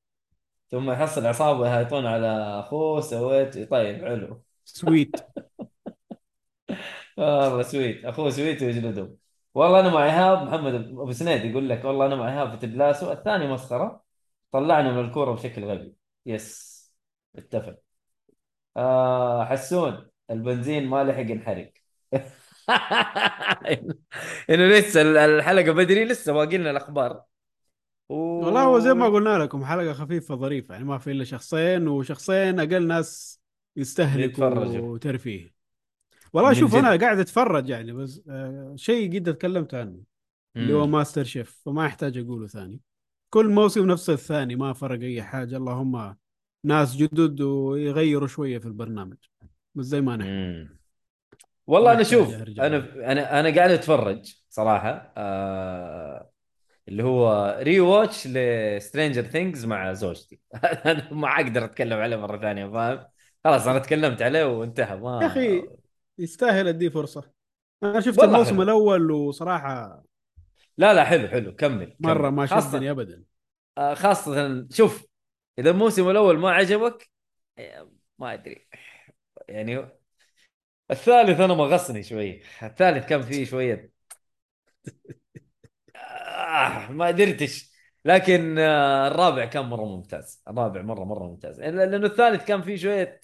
[0.71, 2.27] ثم يحصل عصابة يهايطون على
[2.59, 4.43] أخوه سويت طيب حلو.
[4.65, 5.15] سويت.
[7.17, 8.05] والله سويت.
[8.05, 9.17] أخوه سويت ويجلدهم
[9.53, 13.11] والله أنا مع إيهاب محمد أبو سنيد يقول لك والله أنا مع إيهاب في تبلاسو.
[13.11, 14.03] الثاني مسخرة.
[14.51, 15.95] طلعنا من الكورة بشكل غبي.
[16.25, 16.81] يس.
[17.35, 17.90] اتفق.
[18.77, 21.73] آه حسون البنزين ما لحق ينحرق
[24.49, 27.23] إنه لسه الحلقة بدري لسه باقي لنا الأخبار
[28.09, 28.15] و...
[28.39, 32.59] والله هو زي ما قلنا لكم حلقة خفيفة ظريفة يعني ما في إلا شخصين وشخصين
[32.59, 33.41] أقل ناس
[33.75, 34.97] يستهلكوا يتفرجوا.
[34.97, 35.53] ترفيه
[36.33, 36.75] والله شوف.
[36.75, 39.99] أنا قاعد أتفرج يعني بس آه شيء قد تكلمت عنه
[40.59, 40.87] اللي هو.
[40.87, 42.81] ماستر شيف فما يحتاج أقوله ثاني
[43.29, 46.15] كل موسم نفس الثاني ما فرق أي حاجة اللهم
[46.63, 49.17] ناس جدد ويغيروا شوية في البرنامج.
[49.75, 50.69] بس زي ما نحن.
[51.67, 56.31] والله أنا ما شوف أنا أنا أنا قاعد أتفرج صراحة آه
[56.87, 60.39] اللي هو rewatch ل Stranger Things مع زوجتي.
[60.85, 63.05] أنا ما أقدر أتكلم عليه مرة ثانية فاهم؟
[63.43, 65.63] خلاص أنا تكلمت عليه وانتهى ما يا أخي
[66.19, 67.31] يستاهل اديه فرصة.
[67.83, 68.61] أنا شفت الموسم حلو.
[68.61, 70.03] الأول وصراحة
[70.77, 72.35] لا لا حلو حلو كمل مرة كمل.
[72.35, 73.23] ما خاصة شدني ابدا.
[73.77, 75.10] آه، خاصة شوف
[75.61, 77.09] إذا الموسم الأول ما عجبك
[78.19, 78.67] ما أدري.
[79.49, 79.89] يعني
[80.91, 82.41] الثالث أنا مغصني شوي.
[82.63, 83.91] الثالث كان فيه شوية.
[85.95, 87.71] آه ما قدرتش
[88.05, 90.43] لكن آه، الرابع كان مرة ممتاز.
[90.47, 91.61] الرابع مرة مرة ممتاز.
[91.61, 93.21] لأنه الثالث كان فيه شوية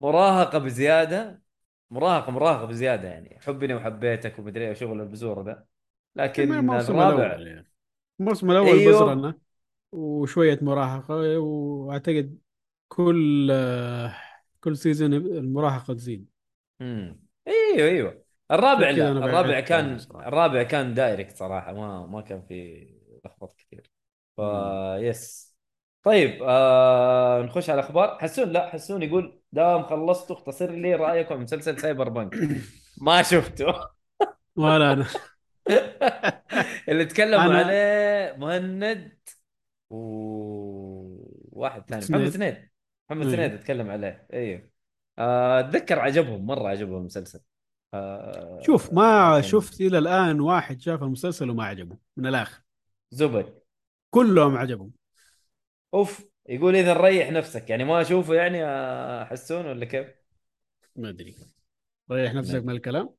[0.00, 1.42] مراهقة بزيادة.
[1.90, 3.38] مراهقة مراهقة بزيادة يعني.
[3.40, 5.64] حبني وحبيتك ومدري وشغل البزور ذا
[6.16, 7.72] لكن الموسم الرابع الأول يعني.
[8.20, 8.92] الموسم الأول أيوه.
[8.92, 9.38] بزرنا.
[9.92, 12.38] وشوية مراهقة وأعتقد
[12.88, 13.52] كل
[14.60, 16.26] كل season المراهقة تزيد.
[16.80, 18.24] امم أيوه أيوه.
[18.50, 20.28] الرابع لا الرابع كان صراحة.
[20.28, 22.86] الرابع كان direct صراحة ما ما كان في
[23.24, 23.90] لخبط كثير.
[24.36, 24.40] ف
[25.00, 25.52] yes.
[26.02, 28.18] طيب آه نخش على الأخبار.
[28.18, 32.34] حسون لا حسون يقول دام خلصت اختصر لي رأيكم مسلسل Cyberpunk
[33.06, 33.66] ما شفته.
[34.56, 35.06] ولا أنا.
[36.88, 39.18] اللي تكلموا عليه مهند.
[39.92, 42.20] وواحد ثاني سنيد.
[42.20, 42.68] محمد سنيد.
[43.10, 43.36] محمد إيه.
[43.36, 44.26] سنيد اتكلم عليه.
[44.32, 44.70] أيوه
[45.18, 47.40] آه، اتذكر عجبهم مرة عجبهم المسلسل.
[47.94, 52.62] آه، شوف ما شفت إلى الآن واحد شاف المسلسل وما عجبه من الآخر.
[53.10, 53.54] زبد.
[54.10, 54.92] كلهم عجبهم.
[55.94, 57.70] أوف يقول إذا ريح نفسك.
[57.70, 60.06] يعني ما أشوفه يعني يا حسون ولا كيف؟
[60.96, 61.36] ما أدري.
[62.10, 62.62] ريح نفسك.
[62.62, 63.14] من الكلام.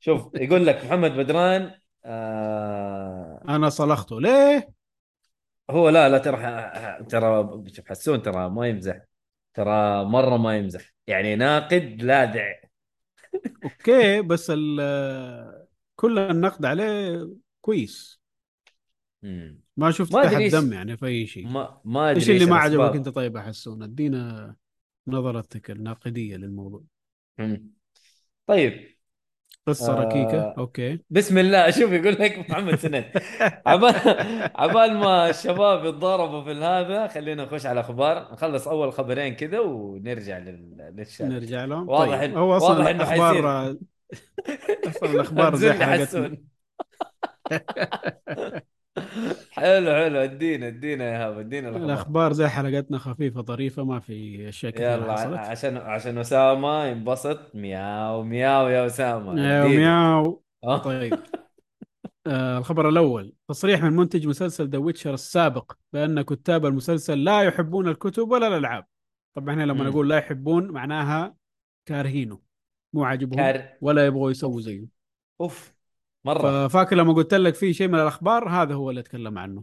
[0.00, 1.74] شوف يقول لك محمد بدران
[2.04, 4.81] آه أنا صلخته ليه؟
[5.70, 6.38] هو لا لا ترى
[7.08, 9.00] ترى شوف حسون ترى ما يمزح.
[9.54, 10.94] ترى مرة ما يمزح.
[11.06, 12.54] يعني ناقد لاذع
[13.64, 17.28] أوكي بس ال- كل النقد عليه
[17.60, 18.20] كويس.
[19.22, 19.60] مم.
[19.76, 21.46] ما شفت ما تحت دم يعني في أي شيء.
[21.46, 22.56] ما ما أدري إيش اللي ما.
[22.56, 24.56] عجبك أنت طيب حسون؟ أدينا
[25.06, 26.82] نظرتك الناقدية للموضوع.
[27.38, 27.70] مم.
[28.46, 29.01] طيب.
[29.66, 30.00] قصة آه.
[30.04, 30.98] ركيكه أوكي.
[31.10, 31.70] بسم الله.
[31.80, 33.04] شوف يقول لك محمد سند
[33.66, 33.94] عبال
[34.62, 38.32] عبال ما الشباب يتضاربوا في هذا خلينا نخش على أخبار.
[38.32, 41.88] نخلص أول خبرين كذا ونرجع لل- للشات نرجع لهم.
[41.88, 42.36] واضح طيب.
[42.38, 43.76] هو أصلا واضح إنه الأخبار
[44.88, 46.36] أصلا الأخبار زي حلقتنا.
[49.50, 50.18] حلو حلو.
[50.18, 54.90] ادينا ادينا يا هاب ادينا الاخبار الأخبار زي حلقتنا خفيفة طريفة ما في أشياء كثيرة
[54.92, 55.38] يلا حصلت.
[55.38, 57.54] عشان عشان أسامة ينبسط.
[57.54, 59.40] مياو مياو يا أسامة.
[59.40, 59.78] يا ادينا.
[59.78, 60.42] مياو.
[60.64, 60.78] آه.
[60.78, 61.18] طيب.
[62.26, 63.32] آه الخبر الأول.
[63.48, 68.84] تصريح من منتج مسلسل The Witcher السابق بأن كتاب المسلسل لا يحبون الكتب ولا الألعاب.
[69.36, 69.88] طبعا إحنا لما مم.
[69.88, 71.34] نقول لا يحبون معناها
[71.88, 72.40] كارهينه.
[72.94, 74.84] مو عاجبهم كار ولا يبغوا يسووا زيه.
[75.40, 75.71] أوف.
[76.24, 76.68] مرة.
[76.68, 79.62] ففاكر لما قلت لك في شيء من الأخبار؟ هذا هو اللي أتكلم عنه.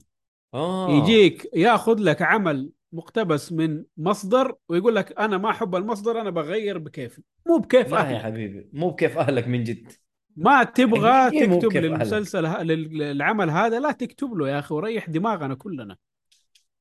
[0.53, 0.89] آه.
[0.89, 6.77] يجيك ياخذ لك عمل مقتبس من مصدر ويقول لك أنا ما أحب المصدر أنا بغير
[6.77, 7.21] بكيفي.
[7.47, 9.91] مو بكيف لا يا حبيبي مو بكيف أهلك من جد.
[10.35, 11.77] ما تبغى تكتب.
[11.77, 12.63] للمسلسل ه...
[12.63, 15.97] لل- للعمل هذا لا تكتب له يا أخي وريح دماغنا كلنا.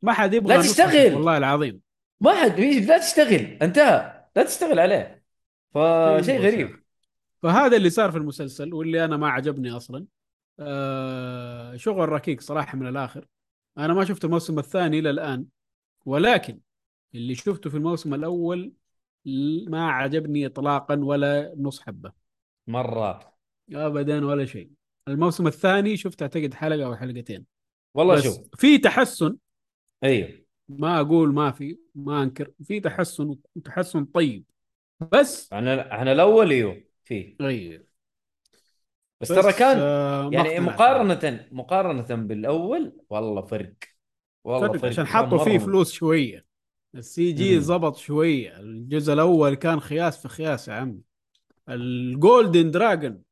[0.03, 1.15] ما حد يبغى لا تشتغل.
[1.15, 1.81] والله العظيم.
[2.21, 3.59] ما حد لا تشتغل.
[3.63, 4.25] انتهى.
[4.37, 5.23] لا تشتغل عليه.
[5.75, 6.83] فشيء شيء غريب.
[7.43, 10.07] فهذا اللي صار في المسلسل واللي أنا ما عجبني أصلا.
[10.61, 13.27] آه شغل ركيك صراحة من الآخر.
[13.79, 15.47] أنا ما شفت الموسم الثاني إلى الآن
[16.07, 16.61] ولكن
[17.15, 18.73] اللي شفته في الموسم الأول
[19.67, 22.13] ما عجبني اطلاقا ولا نص حبة.
[22.67, 23.33] مره
[23.73, 24.71] ابدا ولا شيء.
[25.09, 27.45] الموسم الثاني شفت أعتقد حلقة أو حلقتين.
[27.95, 28.39] والله شوف.
[28.57, 29.37] في تحسن.
[30.05, 30.29] أيوه.
[30.69, 32.51] ما أقول ما في ما أنكر.
[32.65, 34.45] في تحسن وتحسن طيب.
[35.13, 36.88] بس إحنا إحنا الأول أيوه.
[37.09, 37.37] فيه.
[37.41, 37.85] غير
[39.21, 40.75] بس ترى كان آه، يعني اقتنعت.
[40.75, 43.75] مقارنة مقارنة بالأول والله فرق.
[44.45, 44.91] والله فرق فرق.
[44.91, 46.45] عشان حطوا فيه فلوس شوية.
[46.95, 47.61] ال CG.
[47.61, 48.61] زبط شوية.
[48.61, 51.01] الجزء الأول كان خياس في خياس يا عمي.
[51.69, 53.23] ال golden dragon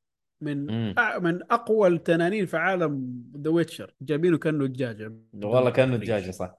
[0.40, 0.94] من.
[0.94, 6.54] أ- من أقوى التنانين في عالم The Witcher جايبينه كأنه دجاجه والله كأنه دجاجه صح.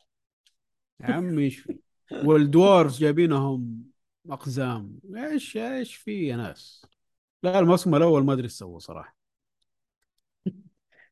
[1.01, 1.77] يا عمي إيش في؟
[2.23, 3.83] وال dwarves جايبينهم
[4.29, 4.99] أقزام.
[5.15, 6.85] إيش إيش في يا ناس؟
[7.43, 9.17] لا الموسم الأول ما أدري إيش سووا صراحة.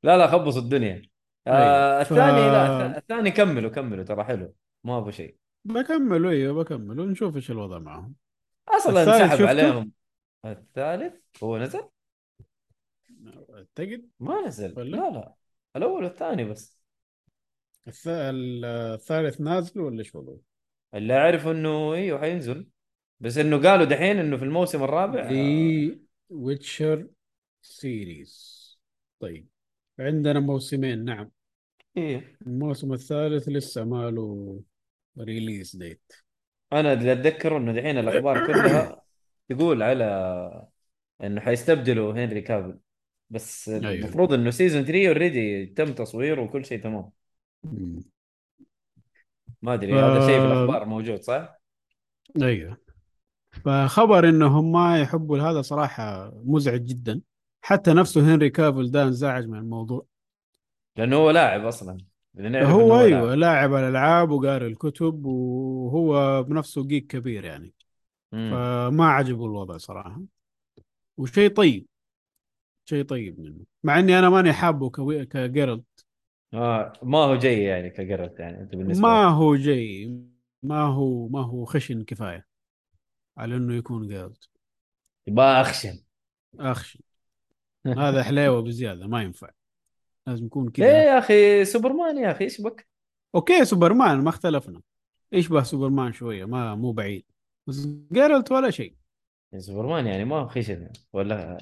[0.04, 1.02] لا لا خبصوا الدنيا.
[1.48, 2.02] آه.
[2.02, 4.54] الثاني ف- لا الث- الثاني كملوا كملوا ترى حلو.
[4.84, 5.36] ما ابو شيء.
[5.66, 8.16] بكمل أيوه بكمل ونشوف إيش الوضع معهم.
[8.70, 9.92] أصلا انسحب؟ عليهم.
[10.46, 11.90] الثالث؟ هو نزل؟
[13.54, 14.10] أعتقد.
[14.20, 14.74] ما نزل.
[14.80, 15.34] ولا؟ لا لا.
[15.76, 16.80] الأول والثاني بس.
[17.90, 20.38] الث- الثالث نازل ولا إيش وضعه؟
[20.94, 22.68] اللي اعرف إنه إيوه حينزل.
[23.20, 27.08] بس إنه قالوا دحين إنه في الموسم الرابع دي Witcher
[27.62, 28.66] series
[29.20, 29.48] طيب.
[30.00, 31.32] عندنا موسمين نعم.
[31.98, 32.38] إيه.
[32.48, 34.62] الموسم الثالث لسه ما له
[35.20, 36.14] release date
[36.74, 39.02] أنا اللي اتذكر إنه دحين الأخبار كلها
[39.50, 40.68] تقول على
[41.24, 42.80] إنه حيستبدلوا هنري كافل
[43.30, 43.92] بس أيوه.
[43.92, 47.12] المفروض إنه season 3 already تم تصويره وكل شيء تمام.
[49.62, 51.60] ما أدري هذا شيء في الأخبار موجود صح؟
[52.42, 52.85] أيوه.
[53.64, 57.22] فخبر انهم ما يحبوا هذا صراحة مزعج جدا.
[57.62, 60.06] حتى نفسه هنري كافل ده انزعج من الموضوع.
[60.98, 61.98] لأنه هو لاعب أصلا.
[62.40, 63.74] هو أيوه لاعب.
[63.74, 67.74] الألعاب وقاري الكتب وهو بنفسه جيك كبير يعني.
[68.32, 68.52] مم.
[68.52, 70.22] فما عجبه الوضع صراحة.
[71.18, 71.86] وشيء طيب.
[72.86, 73.66] شيء طيب منه.
[73.84, 76.06] مع إني أنا ماني حابه كوي- كجيرلت
[76.54, 79.26] آه ما هو جاي يعني ك Geralt يعني أنت بالنسبة ما.
[79.26, 80.20] هو جاي.
[80.64, 82.46] ما هو ما هو خشن كفاية.
[83.38, 84.50] على إنه يكون Geralt
[85.28, 86.00] يبقى أخشن.
[86.60, 87.00] أخشن.
[87.98, 89.50] هذا حلاوة بزيادة ما ينفع.
[90.28, 91.04] لازم يكون كذا.
[91.04, 92.88] يا أخي سوبرمان يا أخي إيش بك؟
[93.36, 94.82] okay سوبرمان ما اختلفنا.
[95.32, 97.26] يشبه سوبرمان شوية ما مو بعيد.
[97.68, 98.96] بس Geralt ولا شيء.
[99.58, 100.90] سوبرمان يعني ما هو خشن.
[101.14, 101.58] ولا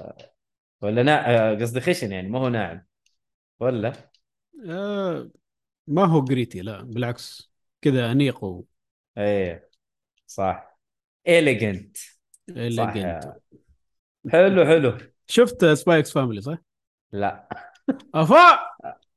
[0.82, 2.86] ولا نا آه، قصدي خشن يعني ما هو ناعم.
[3.60, 4.12] ولا؟
[4.70, 5.30] آه
[5.88, 7.54] ما هو جريتي لا بالعكس.
[7.82, 8.64] كذا أنيق و
[9.18, 9.70] إيه
[10.28, 10.73] صح.
[11.28, 11.98] elegant
[14.32, 14.98] حلو حلو.
[15.28, 16.58] شفت Spy x Family صح؟
[17.12, 17.50] لا.
[18.16, 18.60] أفا!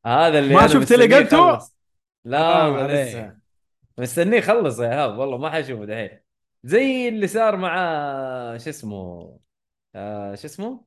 [0.07, 1.77] هذا اللي ما شفت؟ يخلص.
[2.25, 3.09] لا ما عليك.
[3.09, 3.37] لسه.
[3.99, 6.21] مستنيه يخلص يا هاب والله ما حشوفه دحين.
[6.65, 7.77] زي اللي صار مع
[8.57, 9.39] شو اسمه؟
[9.95, 10.85] آه شو اسمه؟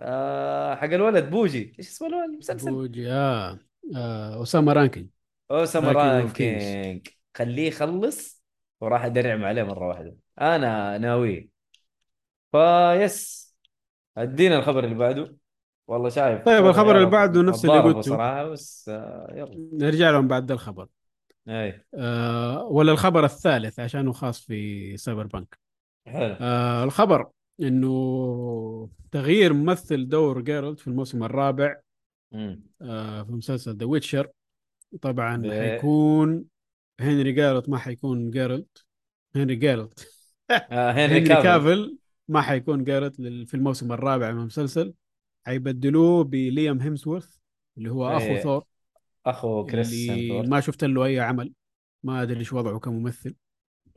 [0.00, 1.74] آه حق الولد بوجي.
[1.78, 3.58] إيش اسمه الولد؟ المسلسل بوجي آه,
[3.96, 4.42] آه.
[4.42, 5.10] اسامه رانكين
[5.50, 7.08] اوسما Ranking of رانكينج.
[7.36, 8.44] خليه يخلص
[8.80, 10.16] وراح ادرعم عليه مرة واحدة.
[10.40, 11.50] أنا ناوي.
[12.52, 13.50] فيس
[14.16, 15.36] أدينا الخبر اللي بعده.
[15.88, 18.00] والله شايف طيب، الخبر اللي بعده نفس اللي قلته.
[18.00, 19.68] صراحة بس آه يلا.
[19.72, 20.86] نرجع لهم بعد ده الخبر.
[21.48, 21.84] أي.
[21.94, 25.58] آه ولا الخبر الثالث عشانه خاص في سايبر بانك.
[26.06, 26.36] حلو.
[26.40, 27.28] آه الخبر
[27.60, 31.76] إنه تغيير ممثل دور جيرالت في الموسم الرابع
[32.32, 32.62] مم.
[32.82, 34.28] آه في مسلسل ذا ويتشر
[35.02, 36.44] طبعا ب- حيكون
[37.00, 38.84] هنري جيرالت ما حيكون جيرالت
[39.36, 40.19] هنري جيرالت آه
[40.70, 44.94] هنري هنري كافل كافل ما حيكون لل- في الموسم الرابع من المسلسل.
[45.46, 47.36] حيبدلوه بليام هيمسورث
[47.78, 48.42] اللي هو أخو إيه.
[48.42, 48.64] ثور.
[49.26, 50.42] أخو كريس اللي.
[50.42, 51.52] ما شفت له أي عمل.
[52.02, 53.34] ما أدري إيش وضعه كممثل.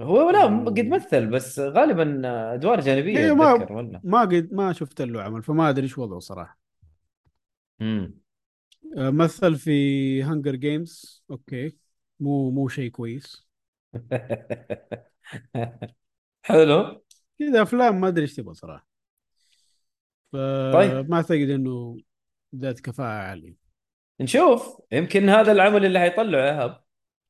[0.02, 2.22] هو لا م- قد مثل بس غالبا
[2.54, 6.20] أدوار جانبية إيه، ما- ولا ما قد ما شفت له عمل فما أدري إيش وضعه
[6.20, 6.60] صراحة.
[7.80, 8.14] مم.
[8.98, 11.78] آه، مثل في Hunger Games أوكي.
[12.20, 13.48] مو مو شيء كويس.
[16.44, 17.04] حلو.
[17.40, 18.88] كذا أفلام ما أدري إيش تبغى صراحة.
[20.74, 21.06] طيب.
[21.06, 21.98] فما أعتقد إنه
[22.56, 23.56] ذات كفاءة عالية.
[24.22, 24.82] نشوف.
[24.92, 26.84] يمكن هذا العمل اللي حيطلعه إيهاب.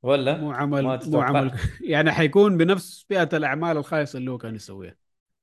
[0.03, 1.51] ولا؟ مو عمل ما مو؟ عمل.
[1.81, 4.95] يعني حيكون بنفس فئة الأعمال الخايسة اللي هو كان يسويها.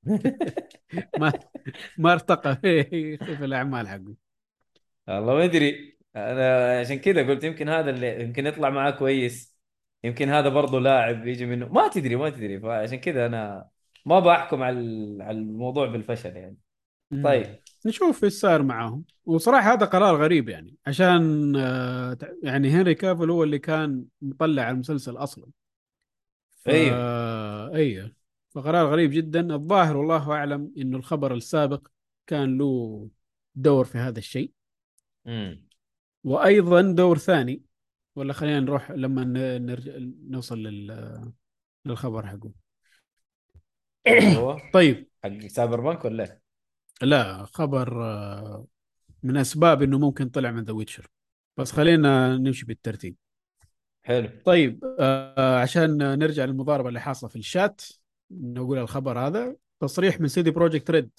[1.19, 1.33] ما
[1.97, 2.83] ما ارتقى في
[3.17, 4.15] في الأعمال حقه.
[5.07, 5.97] والله ما أدري.
[6.15, 9.50] أنا عشان كذا قلت يمكن هذا اللي يمكن يطلع معاه كويس.
[10.03, 11.67] يمكن هذا برضه لاعب يجي منه.
[11.67, 12.59] ما تدري ما تدري.
[12.59, 13.67] فعشان كذا أنا
[14.05, 14.79] ما بحكم على
[15.23, 16.57] على الموضوع بالفشل يعني.
[17.23, 17.59] طيب.
[17.85, 19.03] نشوف إيش صار معاهم.
[19.25, 20.75] وصراحة هذا قرار غريب يعني.
[20.87, 25.45] عشان آه، يعني هنري كافل هو اللي كان مطلع المسلسل أصلا.
[26.51, 26.69] ف...
[26.69, 27.75] أيوه.
[27.75, 28.11] أيوه
[28.49, 29.55] فقرار غريب جدا.
[29.55, 31.87] الظاهر والله أعلم إنه الخبر السابق
[32.27, 33.07] كان له
[33.55, 34.51] دور في هذا الشيء.
[35.27, 35.67] امم
[36.23, 37.61] وأيضا دور ثاني.
[38.15, 39.23] ولا خلينا نروح لما
[39.57, 39.91] نرجع
[40.29, 41.31] نوصل لل...
[41.85, 42.51] للخبر حقه.
[44.37, 45.07] هو طيب.
[45.23, 46.41] حق سايبر بانك ولا إيه؟
[47.01, 48.67] لا خبر آه،
[49.23, 51.07] من أسباب إنه ممكن طلع من ذا ويتشر
[51.57, 53.15] بس خلينا نمشي بالترتيب.
[54.03, 54.29] حلو.
[54.45, 57.81] طيب آه عشان نرجع للمضاربة اللي حاصلة في الشات
[58.31, 59.55] نقول الخبر هذا.
[59.79, 61.09] تصريح من CD Projekt Red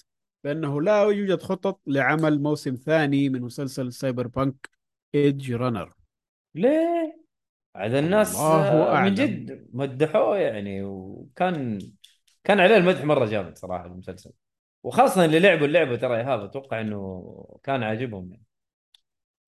[0.43, 4.69] بأنه لا يوجد خطط لعمل موسم ثاني من مسلسل سايبر بانك
[5.15, 5.93] Edgerunner.
[6.55, 7.23] ليه؟
[7.75, 9.13] عاد الناس الله آه، من أعلم.
[9.13, 11.79] جد مدحوه يعني وكان
[12.43, 14.31] كان عليه المدح مرة جامد صراحة المسلسل
[14.83, 18.43] وخاصة اللي لعبوا اللعبة ترى ايهاب أتوقع إنه كان عاجبهم يعني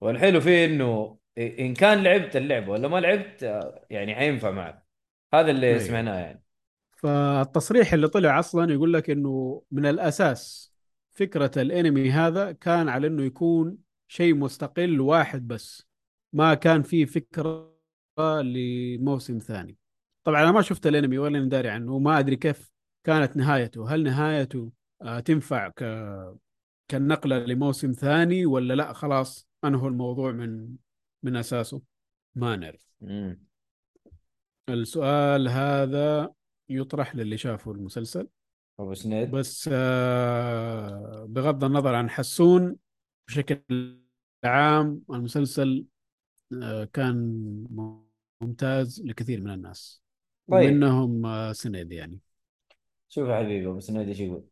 [0.01, 4.85] والحلو فيه إنه إن كان لعبت اللعبة ولا ما لعبت آه، يعني حينفع معك
[5.33, 5.79] هذا اللي أيوه.
[5.79, 6.41] سمعناه يعني
[6.97, 10.73] فالتصريح اللي طلع أصلا يقول لك إنه من الأساس
[11.11, 15.87] فكرة الأنمي هذا كان على إنه يكون شيء مستقل واحد بس
[16.35, 17.75] ما كان في فكرة
[18.19, 19.77] لموسم ثاني.
[20.23, 22.71] طبعا أنا ما شفت الأنمي ولا داري عنه وما أدري كيف
[23.05, 23.89] كانت نهايته.
[23.95, 24.71] هل نهايته
[25.01, 25.83] آه، تنفع ك
[26.87, 30.75] كالنقلة لموسم ثاني ولا لا؟ خلاص أنهوا الموضوع من
[31.23, 31.81] من أساسه.
[32.35, 32.89] ما نعرف.
[34.69, 36.33] السؤال هذا
[36.69, 38.27] يطرح للي شافوا المسلسل.
[38.79, 38.93] أبو
[39.31, 42.75] بس آه، بغض النظر عن حسون
[43.27, 43.99] بشكل
[44.43, 45.85] عام المسلسل
[46.93, 47.15] كان
[48.41, 50.01] ممتاز لكثير من الناس
[50.51, 50.71] طيب.
[50.71, 52.19] ومنهم آه، سند يعني.
[53.09, 54.43] شوف يا حبيبي أبو سنيد إيش يقول؟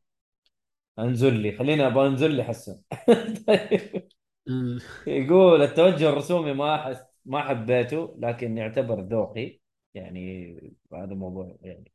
[0.99, 2.81] انزل لي خليني أبغى انزل لي حسن.
[3.47, 4.07] طيب.
[4.49, 4.77] آه،
[5.07, 9.59] يقول التوجه الرسومي ما أحس ما حبيته لكن يعتبر ذوقي.
[9.93, 10.55] يعني
[10.93, 11.91] هذا موضوع يعني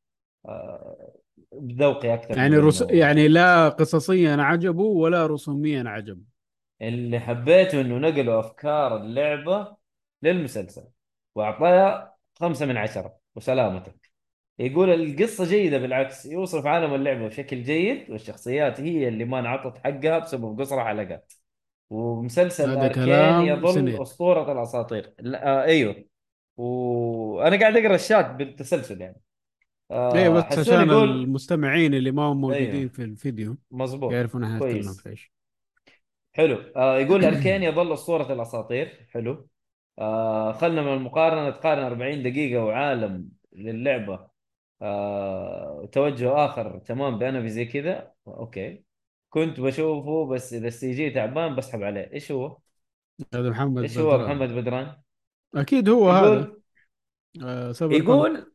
[0.47, 1.13] آه
[1.55, 2.85] ذوقي أكثر يعني رس...
[2.91, 6.23] يعني لا قصصيا عجبه ولا رسوميا عجبه.
[6.83, 9.78] اللي حبيته إنه نقلوا أفكار اللعبة
[10.23, 10.85] للمسلسل.
[11.35, 14.09] وأعطاها خمسة من عشرة وسلامتك.
[14.59, 20.19] يقول القصة جيدة بالعكس يوصف عالم اللعبة بشكل جيد والشخصيات هي اللي ما انعطت حقها
[20.19, 21.33] بسبب قصر حلقات
[21.91, 23.89] ومسلسل كلام يظل
[24.53, 25.15] الأساطير.
[25.19, 26.05] لا آه أيوه.
[26.57, 29.21] وأنا قاعد أقرأ الشات بالتسلسل يعني.
[29.91, 32.89] آه إيه بس عشان يقول المستمعين اللي ما هم موجودين أيوه.
[32.89, 34.13] في الفيديو مظبوط.
[34.13, 35.33] يعرفون إحنا نتكلم في إيش.
[36.33, 36.73] حلو.
[36.77, 39.07] آه يقول أركين يظل أسطورة الأساطير.
[39.11, 39.49] حلو.
[39.99, 44.29] آه خلنا من المقارنة تقارن 40 دقيقة وعالم للعبة
[44.83, 48.85] آه وتوجه آخر تمام بأنمي زي كذا أوكي
[49.31, 52.59] كنت بشوفه بس إذا ال CG تعبان بسحب عليه إيش هو؟
[53.35, 54.27] هذا محمد إيش هو بدران.
[54.27, 54.97] محمد بدران؟
[55.55, 56.63] أكيد هو هذا يقول
[57.45, 58.05] آه سايبر بانك.
[58.05, 58.53] يقول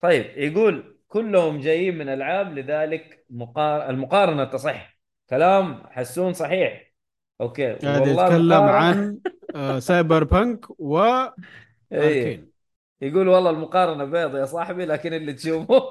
[0.00, 3.90] طيب يقول كلهم جايين من ألعاب لذلك مقار...
[3.90, 4.98] المقارنة تصح
[5.30, 6.92] كلام حسون صحيح
[7.40, 9.30] أوكي هذا والله يتكلم عن آه
[9.78, 10.66] سايبر بانك
[11.92, 11.96] إيه.
[11.98, 12.52] واركين
[13.02, 15.90] يقول والله المقارنة بيض يا صاحبي لكن اللي تشوفه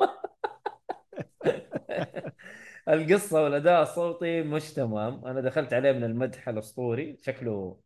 [2.90, 5.26] القصة والأداء الصوتي مش تمام.
[5.26, 7.18] أنا دخلت عليه من المدح الأسطوري.
[7.22, 7.80] شكله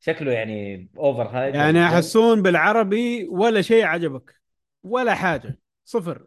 [0.00, 4.40] شكله يعني over hype يعني حسون بالعربي ولا شيء عجبك
[4.82, 5.58] ولا حاجة.
[5.84, 6.26] صفر.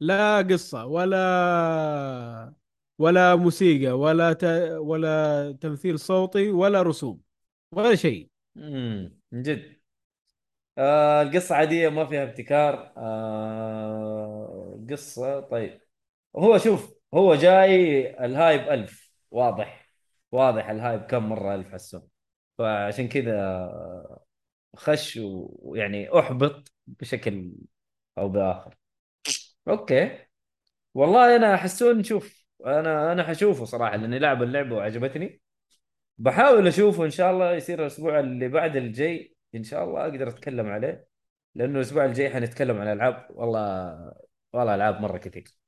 [0.00, 2.54] لا قصة ولا
[2.98, 4.44] ولا موسيقى ولا ت...
[4.78, 7.25] ولا تمثيل صوتي ولا رسوم.
[7.72, 8.30] ولا شيء.
[8.56, 9.76] امم من جد.
[10.78, 12.92] آه القصة عادية ما فيها ابتكار.
[12.96, 15.80] آه قصة طيب.
[16.36, 19.90] هو شوف هو جاي ال hype ألف واضح
[20.32, 22.08] واضح ال hype كم مرة ألف حسون
[22.58, 23.68] فعشان كذا
[24.76, 27.52] خش ويعني أحبط بشكل
[28.18, 28.76] أو بآخر.
[29.68, 30.26] أوكي.
[30.94, 35.42] والله أنا حسون شوف أنا أنا حشوفه صراحة لأني لعب اللعبة وعجبتني.
[36.18, 40.66] بحاول أشوفه إن شاء الله يصير الأسبوع اللي بعد الجاي إن شاء الله أقدر أتكلم
[40.66, 41.06] عليه
[41.54, 44.12] لأنه الأسبوع الجاي حنتكلم عن ألعاب والله
[44.52, 45.58] والله ألعاب مرة كثير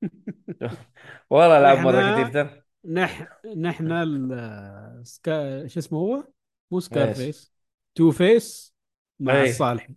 [1.30, 6.24] والله ألعاب مرة كثير ترى نح نحن ال- سكا شو اسمه هو؟
[6.70, 7.52] مو سكار؟ فيس
[7.94, 8.74] تو فيس
[9.20, 9.50] مع إيه.
[9.50, 9.94] الصالحي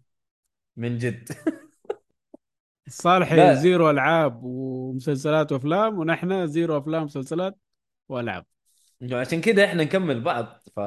[0.78, 1.30] من جد
[2.88, 3.54] الصالحي لا.
[3.54, 7.58] زيرو ألعاب ومسلسلات وأفلام ونحن زيرو أفلام مسلسلات
[8.10, 8.46] وألعاب
[9.02, 10.46] عشان كذا إحنا نكمل بعض
[10.76, 10.80] ف.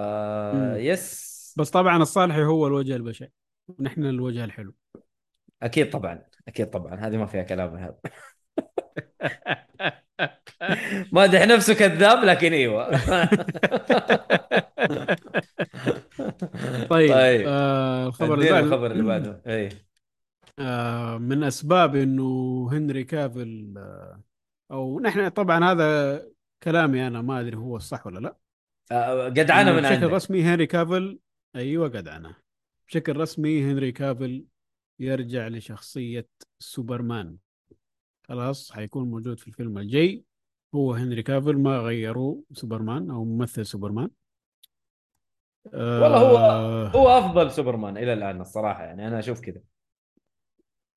[0.76, 3.26] يس بس طبعا الصالحي هو الوجه البشع
[3.68, 4.74] ونحن الوجه الحلو.
[5.62, 6.94] أكيد طبعا أكيد طبعا.
[6.94, 7.76] هذه ما فيها كلام.
[7.76, 7.96] هذا
[11.12, 12.90] مادح نفسه كذاب لكن إيوه.
[16.90, 17.44] طيب, طيب.
[17.46, 18.66] آه الخبر اللي بعده.
[18.66, 19.42] الخبر اللي بعده.
[19.46, 19.68] اي
[20.58, 24.22] آه من أسباب إنه هنري كافل آه
[24.70, 26.22] أو نحن طبعا هذا
[26.62, 28.36] كلامي أنا ما أدري هو الصح ولا لا.
[28.92, 30.10] آه، جدعانه إنه من بشكل عندك.
[30.10, 31.18] رسمي هنري كافل
[31.56, 32.36] أيوه جدعانه
[32.88, 34.44] بشكل رسمي هنري كافل
[34.98, 37.36] يرجع لشخصية سوبرمان.
[38.28, 40.24] خلاص حيكون موجود في الفيلم الجاي.
[40.74, 44.10] هو هنري كافل ما غيروا سوبرمان أو ممثل سوبرمان.
[45.74, 49.62] والله هو آه، هو أفضل سوبرمان إلى الآن الصراحة يعني أنا أشوف كذا.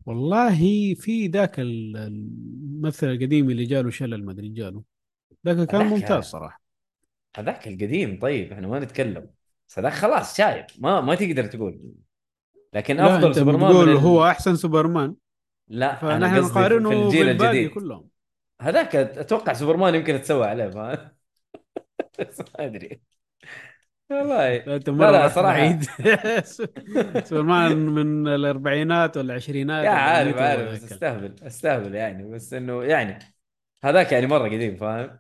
[0.06, 4.84] والله في ذاك ال- الممثل القديم اللي جاله شلل ما أدري جاله.
[5.48, 6.62] ذاك كان ممتاز صراحة.
[7.38, 9.30] هذاك القديم طيب إحنا ما نتكلم.
[9.68, 11.80] بس هذاك خلاص شايب ما ما تقدر تقول.
[12.74, 15.16] لكن أفضل سوبرمان ال- هو أحسن سوبرمان.
[15.68, 17.72] لا فنحن نقارنه في الجيل الجديد.
[17.72, 18.10] كلهم.
[18.62, 21.12] هذاك أتوقع سوبرمان يمكن تسوى عليه ما
[22.56, 23.02] أدري.
[24.10, 25.42] والله لا أنت مرة.
[25.42, 25.84] بعيد.
[27.26, 30.84] سوبرمان من الأربعينات ولا العشرينات يا عارف عارف بس.
[30.84, 32.32] أستهبل أستهبل يعني.
[32.32, 33.20] بس إنه يعني
[33.84, 35.20] هذاك يعني مرة قديم فاهم؟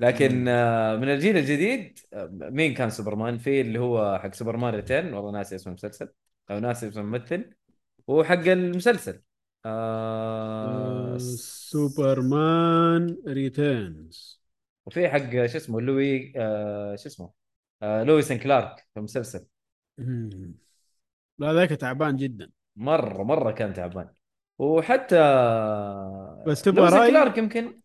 [0.00, 0.48] لكن.
[0.48, 5.30] آه، من الجيل الجديد آه، مين كان سوبرمان في اللي هو حق Superman Return والله
[5.30, 6.08] ناسي اسم المسلسل
[6.50, 7.50] أو ناسي اسم الممثل
[8.06, 9.22] وحق المسلسل
[9.66, 11.14] آه...
[11.14, 14.40] آه، Superman Returns
[14.86, 16.96] وفي حق شو اسمه لوي آه...
[16.96, 17.30] شو اسمه
[17.82, 18.02] آه...
[18.02, 19.46] Lois and Clark في المسلسل.
[21.38, 24.08] لا ذاك تعبان جدا مرة مرة كان تعبان
[24.58, 25.16] وحتى
[26.46, 27.80] بس تبغى رأي؟ كلارك يمكن.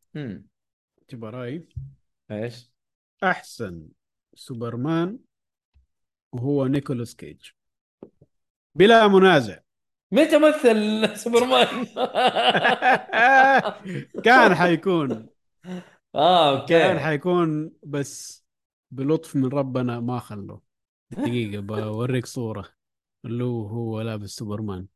[1.08, 1.68] تبغى رايي
[2.32, 2.72] إيش؟
[3.24, 3.88] أحسن
[4.36, 5.20] سوبرمان
[6.32, 7.42] وهو نيكولاس كيج.
[8.76, 9.60] بلا منازع.
[10.12, 11.68] متى مثل سوبرمان؟
[14.26, 15.30] كان حيكون.
[16.16, 18.46] آه كان أوكي حيكون بس
[18.92, 20.62] بلطف من ربنا ما خلوه.
[21.12, 22.70] دقيقة بوريك صورة.
[23.26, 24.88] اللي هو لابس سوبرمان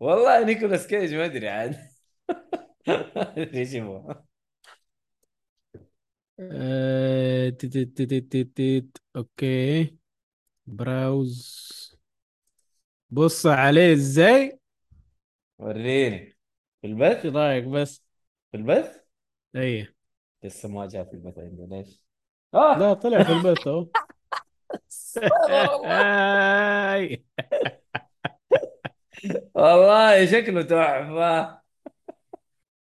[0.00, 1.76] والله نيكولاس كيج ما أدري عاد.
[2.88, 4.25] أدري إيش يبغى.
[6.40, 7.50] آه،
[9.16, 9.96] أوكي.
[10.66, 11.66] browse.
[13.10, 14.60] بص عليه إزاي؟
[15.58, 16.36] وريني.
[16.80, 18.02] في البث؟ إيش رأيك بس؟
[18.50, 19.00] في البث؟
[19.56, 19.94] إيه.
[20.42, 22.02] لسه ما جاء في البث عندنا ليش؟
[22.54, 22.78] آه!
[22.78, 23.86] لا طلع في البث أهو.
[25.48, 25.86] والله
[26.94, 27.24] آي.
[29.54, 31.65] والله شكله تحفة.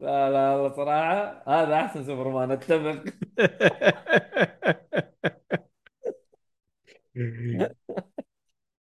[0.00, 3.04] لا لا والله صراحة هذا أحسن سوبرمان أتفق.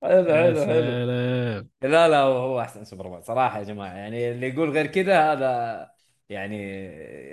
[0.04, 1.00] حلو يا حلو حلو.
[1.02, 1.70] سلام.
[1.82, 3.94] لا لا هو هو أحسن سوبرمان صراحة يا جماعة.
[3.96, 5.90] يعني اللي يقول غير كذا هذا
[6.30, 6.58] يعني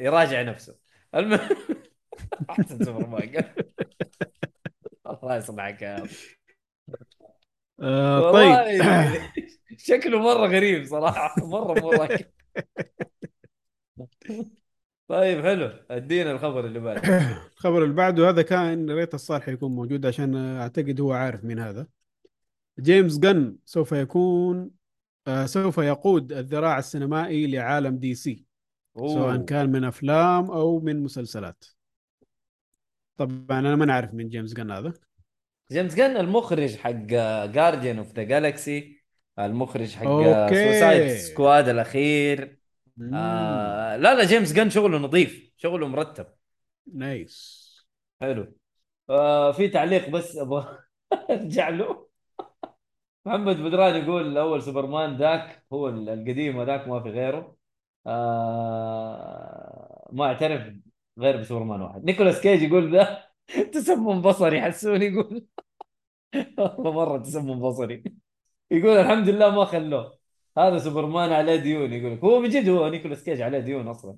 [0.04, 0.76] يراجع نفسه.
[1.14, 1.48] المهم
[2.50, 3.44] أحسن سوبرمان.
[5.06, 6.16] الله يصلحك يا أخي.
[7.82, 8.52] آه، طيب.
[8.52, 9.32] والله
[9.78, 12.18] شكله مرة غريب صراحة مرة مرة.
[15.08, 15.72] طيب حلو.
[15.90, 17.00] ادينا الخبر اللي بعده.
[17.56, 21.86] الخبر اللي بعده هذا كان ريت الصالح يكون موجود عشان أعتقد هو عارف مين هذا.
[22.80, 24.70] جيمس جن سوف يكون
[25.26, 28.44] آه سوف يقود الذراع السينمائي لعالم DC
[28.96, 29.44] سواء أوه.
[29.44, 31.64] كان من أفلام أو من مسلسلات.
[33.16, 34.92] طبعا أنا ما نعرف من جيمس جن هذا.
[35.72, 36.90] جيمس جن المخرج حق
[37.46, 39.02] Guardian of the Galaxy
[39.38, 40.48] المخرج حق.
[40.48, 42.61] Suicide Squad الأخير.
[43.00, 46.26] آه لا لا جيمس جن شغله نظيف شغله مرتب.
[46.94, 47.62] nice.
[48.20, 48.54] حلو.
[49.10, 50.78] آه في تعليق بس أبغى
[51.30, 52.08] أرجع له.
[53.26, 57.56] محمد بدران يقول أول سوبرمان ذاك هو القديم وذاك ما في غيره.
[58.06, 60.74] آه ما أعترف
[61.18, 62.04] غير بسوبرمان واحد.
[62.04, 63.24] نيكولاس كيج يقول ذا
[63.74, 65.46] تسمم بصري حسوني يقول.
[66.58, 68.04] والله مرة تسمم بصري.
[68.70, 70.21] يقول الحمد لله ما خلوه.
[70.58, 74.16] هذا سوبرمان عليه ديون يقول لك هو من جد هو نيكولاس كيج عليه ديون أصلا.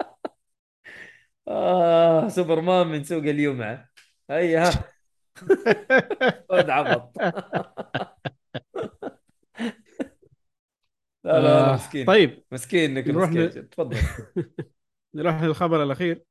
[1.48, 3.88] آه سوبرمان من سوق اليمعة
[4.30, 4.84] هيا ها.
[6.50, 7.18] ولد عبط.
[11.24, 12.06] لا لا آه، مسكين.
[12.06, 12.42] طيب.
[12.52, 13.96] مسكين نيكولاس نروح ل- تفضل.
[15.14, 16.24] نروح للخبر الأخير.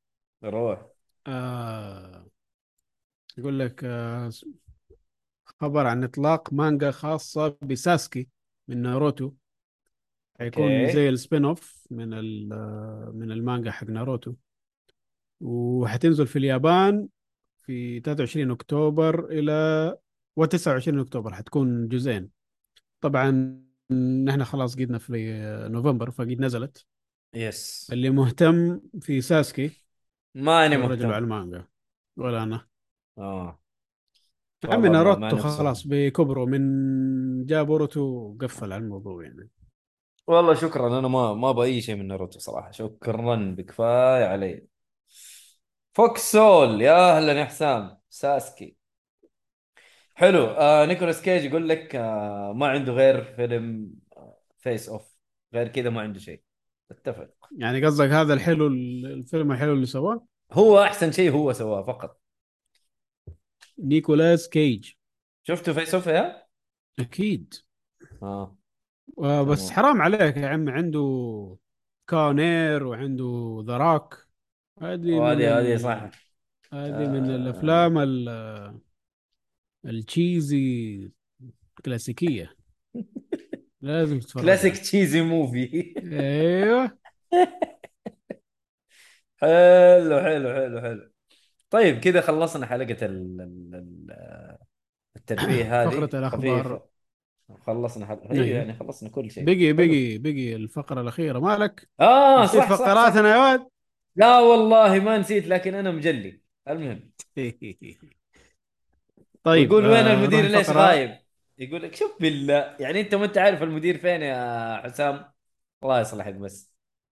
[0.43, 0.85] روح
[1.27, 2.25] آه
[3.37, 4.29] يقول لك آه
[5.45, 8.27] خبر عن إطلاق مانجا خاصة بساسكي.
[8.67, 9.31] من ناروتو.
[10.39, 10.93] حيكون أوكي.
[10.93, 12.09] زي ال spin-off من
[13.19, 14.33] من المانجا حق ناروتو.
[15.41, 17.07] وحتنزل في اليابان
[17.57, 19.97] في 23 أكتوبر إلى
[20.39, 22.29] و29 أكتوبر حتكون جزئين.
[23.01, 23.61] طبعا
[24.25, 25.33] نحن خلاص قدنا في
[25.71, 26.85] نوفمبر فقد نزلت.
[27.35, 29.71] بس اللي مهتم في ساسكي.
[30.87, 31.67] رجل على مهتم المانجا.
[32.17, 32.67] ولا أنا.
[33.17, 33.60] آه.
[34.65, 35.49] عمي والله مع ناروتو.
[35.49, 39.49] خلاص بكبره من جاب بوروتو وقفل على الموضوع يعني.
[40.27, 42.71] والله شكرا أنا ما ما أبغى اي شيء من ناروتو صراحة.
[42.71, 44.65] شكرا بكفاية علي
[45.93, 47.97] فوكس سول يا أهلا يا حسام.
[48.09, 48.75] ساسكي.
[50.13, 50.45] حلو.
[50.45, 53.93] آه نيكولاس كيج يقول لك آه ما عنده غير فيلم
[54.57, 55.15] Face Off
[55.53, 56.41] غير كذا ما عنده شيء.
[56.91, 57.29] اتفق.
[57.57, 62.20] يعني قصدك هذا الحلو الفيلم الحلو اللي سواه؟ هو أحسن شيء هو سواه فقط.
[63.81, 64.91] نيكولاس كيج
[65.43, 66.43] شفتوا Face Off يا؟
[66.99, 67.53] أكيد.
[68.23, 68.57] آه.
[69.19, 69.73] آه بس تمام.
[69.73, 71.57] حرام عليك يا عم عنده
[72.07, 74.27] Con Air وعنده The Rock
[74.81, 76.09] هذه ال- هذه صح.
[76.73, 77.35] هذه من آه.
[77.35, 78.79] الأفلام ال-
[79.85, 81.11] ال cheesy
[81.85, 82.55] كلاسيكية.
[83.81, 86.97] لازم تتفرج classic cheesy movie أيوه.
[89.41, 91.11] حلو حلو حلو حلو.
[91.71, 93.41] طيب كذا خلصنا حلقة ال...
[93.73, 94.57] ال...
[95.31, 96.63] هذه فقرة الأخبار.
[96.63, 96.91] خفيفة.
[97.65, 98.45] خلصنا حلقة أيوة.
[98.45, 99.45] أيوه يعني خلصنا كل شيء.
[99.45, 99.73] بقي.
[99.73, 101.39] بقي بقي الفقرة الأخيرة.
[101.39, 103.67] مالك؟ آه صح صح, فقراتنا يا واد؟
[104.15, 106.41] لا والله ما نسيت لكن أنا مجلي.
[106.67, 107.11] المهم.
[109.43, 111.17] طيب يقول وين آه، المدير؟ ليش غايب؟
[111.59, 115.31] يقول لك شوف بالله يعني أنت ما أنت عارف المدير فين يا حسام.
[115.83, 116.71] الله يصلحك بس.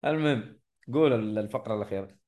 [0.06, 0.60] المهم
[0.94, 2.21] قول ال- الفقرة الأخيرة.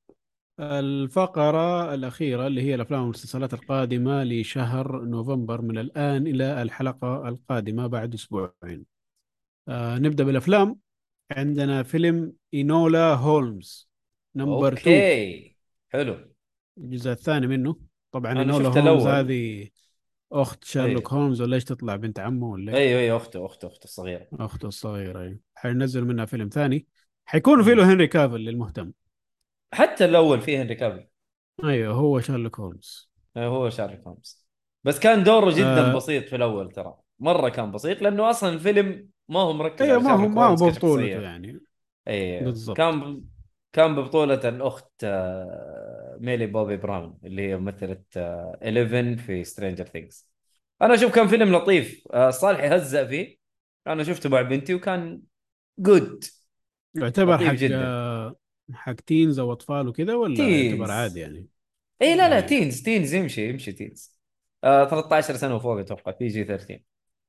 [0.60, 8.14] الفقرة الأخيرة اللي هي الأفلام والمسلسلات القادمة لشهر نوفمبر من الآن إلى الحلقة القادمة بعد
[8.14, 8.86] أسبوعين.
[9.68, 10.80] آه نبدأ بالأفلام.
[11.32, 13.90] عندنا فيلم إينولا هولمز
[14.36, 15.56] number 2 أوكي
[15.90, 16.18] حلو.
[16.78, 17.76] الجزء الثاني منه.
[18.12, 19.18] طبعا أنا إينولا شفت هولمز الأول.
[19.18, 19.68] هذه
[20.32, 24.28] أخت شارلوك هولمز ولا إيش تطلع بنت عمه ولا؟ أيوه أيوه أخته أخته أخته الصغيرة.
[24.34, 25.40] أخته الصغيرة أيوة.
[25.56, 26.88] حينزل منها فيلم ثاني.
[27.26, 28.92] حيكون فيه له هنري كافل للمهتم.
[29.74, 31.08] حتى الأول فيه هنري كافل
[31.64, 34.48] أيوه هو شارلوك هولمز آه، هو شارلوك هولمز
[34.84, 35.96] بس كان دوره جدا آه.
[35.96, 40.12] بسيط في الأول ترى مرة كان بسيط لأنه أصلا الفيلم ما هو مركز على ما
[40.12, 41.20] هو ما هو كشخصية.
[41.20, 41.60] يعني
[42.08, 42.78] إيه بالضبط.
[42.78, 43.24] كان.
[43.74, 50.30] كان ببطولة الأخت آه، ميلي بوبي براون اللي هي ممثلة 11 في Stranger Things
[50.82, 53.38] أنا أشوف كان فيلم لطيف آه، صالح يهزأ فيه
[53.88, 55.22] أنا شفته مع بنتي وكان
[55.80, 56.26] good
[56.96, 58.36] يعتبر حق جداً.
[58.74, 60.50] حق teens أو أطفال وكذا ولا.
[60.50, 61.48] يعتبر عادي يعني
[62.02, 62.40] اي لا لا.
[62.42, 64.20] teens teens يمشي يمشي teens
[64.64, 66.80] آه 13 سنة وفوق أتوقع PG 13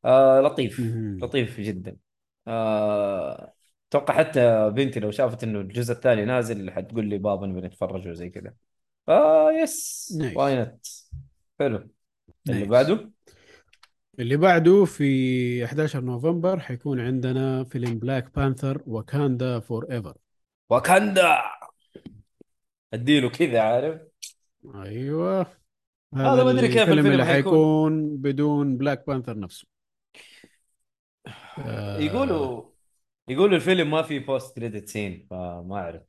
[0.05, 0.81] آه لطيف.
[1.23, 1.97] لطيف جدا
[2.49, 3.55] آه،
[3.89, 8.31] أتوقع حتى بنتي لو شافت إنه الجزء الثاني نازل حتقول لي بابا نبي نتفرج وزي
[8.31, 8.55] كذا
[9.09, 10.19] آه yes.
[10.37, 10.89] Why not
[11.61, 11.89] حلو
[12.49, 12.65] اللي.
[12.67, 13.11] بعده
[14.19, 20.17] اللي بعده في 11 نوفمبر حيكون عندنا فيلم Black Panther Wakanda For Ever
[20.75, 21.43] Wakanda
[22.95, 24.01] أديله كذا عارف؟
[24.75, 25.41] أيوه.
[26.15, 28.17] هذا ما أدري كيف الفيلم اللي حيكون.
[28.17, 29.67] بدون Black Panther نفسه.
[31.59, 32.63] آه، يقولوا
[33.29, 36.03] يقولوا الفيلم ما في post credit scene فما أعرف.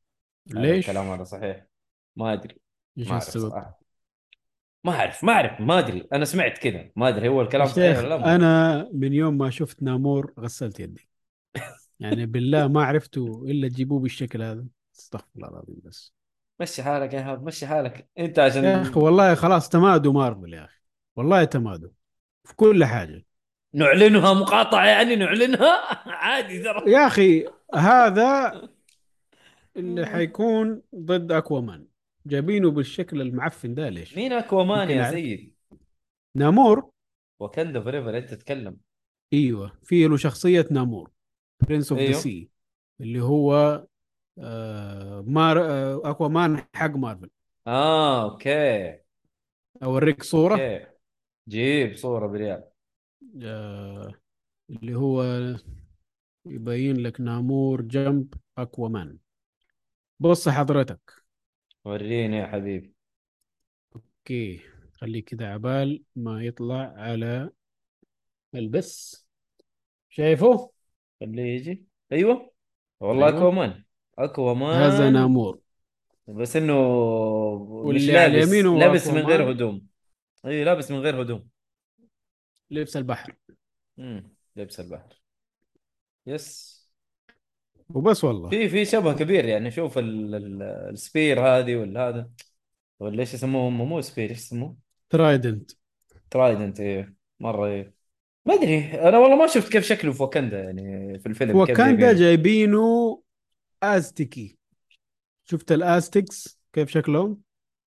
[0.48, 1.66] ليش؟ الكلام هذا صحيح.
[2.16, 2.56] ما أدري.
[2.98, 3.66] إيش السبب؟
[4.84, 6.08] ما أعرف ما أعرف ما أدري.
[6.14, 8.36] أنا سمعت كذا ما أدري هو الكلام صحيح ولا لا.
[8.36, 11.10] أنا من يوم ما شفت نامور غسلت يدي.
[12.00, 14.66] يعني بالله ما عرفته إلا تجيبوه بالشكل هذا.
[15.00, 16.14] استغفر الله العظيم بس.
[16.60, 18.10] مشي حالك يا هاب مشي حالك.
[18.20, 20.80] أنت عشان يا أخي والله خلاص تمادوا مارفل يا أخي.
[21.16, 21.90] والله تمادوا.
[22.44, 23.26] في كل حاجة.
[23.74, 25.78] نعلنها مقاطعه يعني نعلنها؟
[26.24, 26.92] عادي ترى.
[26.92, 28.62] يا أخي هذا
[29.78, 31.86] اللي حيكون ضد Aquaman.
[32.26, 35.12] جايبينه بالشكل المعفن ده ليش؟ مين Aquaman يا.
[35.12, 35.54] سيد؟
[36.36, 36.90] Namor.
[37.40, 38.78] Wakanda Forever أنت تتكلم.
[39.34, 41.10] إيوه في له شخصية Namor.
[41.60, 42.14] Prince of the.
[42.14, 42.50] Sea
[43.02, 43.86] اللي هو
[44.40, 47.30] آه مار آه Aquaman حق مارفل.
[47.68, 49.00] آه أوكي.
[49.84, 50.88] أوريك صورة؟ أوكي.
[51.48, 52.64] جيب صورة بريال.
[53.44, 54.14] آه
[54.70, 55.24] اللي هو
[56.46, 59.18] يبين لك Namor جنب Aquaman.
[60.20, 61.14] بص حضرتك.
[61.86, 62.94] وريني يا حبيبي.
[63.96, 64.62] أوكي.
[64.94, 67.50] خليك كذا عبال ما يطلع على
[68.56, 69.24] البث
[70.10, 70.72] شايفه؟
[71.22, 71.84] خليه يجي.
[72.12, 72.52] أيوه.
[73.00, 73.38] والله أيوه.
[73.38, 73.84] Aquaman.
[74.18, 74.82] Aquaman.
[74.82, 75.60] هذا Namor
[76.28, 78.48] بس إنه مش واللي على لابس.
[78.48, 79.38] اليمين هو لابس من Aquaman.
[79.40, 79.88] غير هدوم.
[80.46, 81.48] أي لابس من غير هدوم.
[82.72, 83.36] لبس البحر.
[84.00, 84.24] امم
[84.56, 85.22] لبس البحر.
[86.28, 86.76] Yes
[87.90, 88.50] وبس والله.
[88.50, 89.72] في في شبه كبير يعني.
[89.72, 92.30] شوف ال- ال- ال spear هذه ولا هذا.
[93.00, 94.78] ولا إيش يسموه هم؟ مو spear إيش يسموه؟
[95.10, 95.72] Trident
[96.32, 97.16] Trident إيه.
[97.40, 97.95] مرة إيه.
[98.46, 103.22] ما أدري أنا والله ما شفت كيف شكله في واكندا يعني في الفيلم وكاندا جايبينه.
[103.84, 104.58] أزتكي.
[105.46, 107.42] شفت ال Aztecs كيف شكلهم؟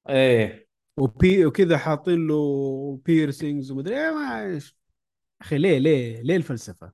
[0.08, 0.68] إيه.
[0.96, 4.76] وبي وكذا حاطين له بيرسينجز ومدري إيه ما إيش
[5.40, 6.92] أخي ليه ليه ليه الفلسفة؟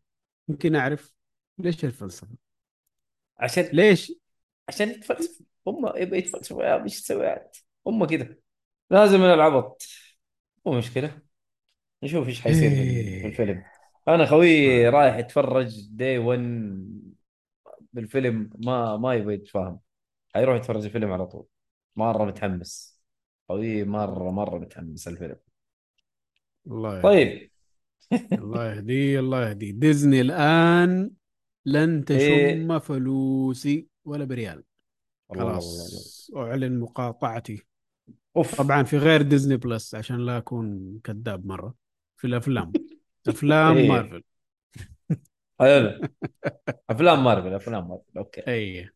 [0.48, 1.14] يمكن أعرف.
[1.58, 2.28] ليش الفلسفة؟
[3.38, 4.12] عشان ليش؟
[4.68, 5.42] عشان يتفلسف.
[5.66, 7.50] هم يبغى يتفلسفوا يا إيش تسوي؟ عاد.
[7.86, 8.36] هم كذا.
[8.90, 9.82] لازم من العبط.
[10.66, 11.22] مو مشكلة.
[12.04, 13.62] نشوف إيش حيصير في في الفيلم.
[14.08, 14.90] أنا خوي آه.
[14.90, 16.40] رايح يتفرج دي 1
[17.92, 19.80] بالفيلم ما ما يبغى يتفاهم.
[20.34, 21.46] حيروح يتفرج الفيلم على طول.
[21.96, 23.00] مرة متحمس.
[23.48, 25.36] خوي مره مرة متحمس الفيلم.
[26.66, 27.50] الله طيب.
[28.32, 29.72] الله يهديه الله يهديه.
[29.72, 31.10] ديزني الآن
[31.66, 32.54] لن إيه.
[32.54, 34.64] تشم فلوسي ولا بريال.
[35.28, 37.62] خلاص أعلن مقاطعتي.
[38.36, 38.62] أوف.
[38.62, 41.83] طبعا في غير Disney Plus عشان لا أكون كذاب مرة.
[42.24, 42.72] في الأفلام.
[43.28, 43.88] أفلام إيه.
[43.88, 44.22] مارفل.
[45.60, 46.00] حلو.
[46.90, 48.40] أفلام مارفل أفلام مارفل أوكي.
[48.48, 48.88] اي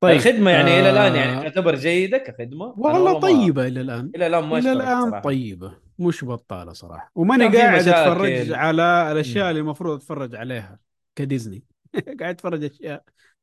[0.00, 4.10] طيب الخدمة يعني إلى الآن آه، يعني تعتبر جيدة كخدمة؟ والله ما- طيبة إلى الآن.
[4.16, 5.20] إلى الآن ما إلى الآن صراحة.
[5.20, 5.78] طيبة.
[5.98, 7.10] مش بطالة صراحة.
[7.14, 7.88] وماني قاعد.
[7.88, 9.50] أتفرج على الأشياء.
[9.50, 10.78] اللي المفروض أتفرج عليها
[11.16, 11.64] كديزني.
[12.20, 13.02] قاعد أتفرج أشياء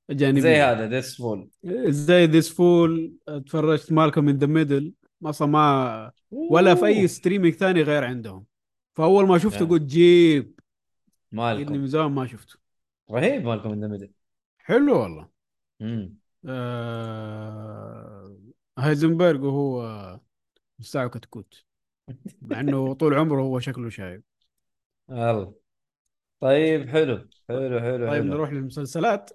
[0.09, 1.49] جانبيه زي هذا This Fool
[1.87, 4.93] زي This Fool اتفرجت Malcolm in the Middle
[5.25, 8.52] أصلا ما ولا في أي streaming ثاني غير عندهم.
[8.93, 9.69] فأول ما شفته نعم.
[9.69, 10.59] قلت جيب.
[11.31, 12.59] Malcolm؟ من زمان ما شفته.
[13.11, 14.11] رهيب Malcolm in Middle.
[14.57, 15.29] حلو والله.
[16.45, 18.37] آه...
[18.77, 20.19] Heisenberg وهو
[20.79, 21.63] مستوى كتكوت
[22.41, 24.23] مع إنه طول عمره هو شكله شايب.
[25.09, 25.53] يلا
[26.39, 27.29] طيب حلو.
[27.49, 28.23] حلو حلو طيب حلو.
[28.23, 29.31] نروح للمسلسلات.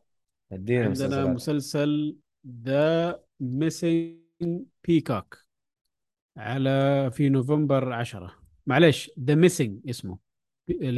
[0.53, 1.29] ادينا عندنا مسلسلات.
[1.29, 4.19] مسلسل The Missing
[4.85, 5.45] Peacock
[6.37, 8.38] على في نوفمبر 10
[8.69, 10.19] معلش The Missing اسمه.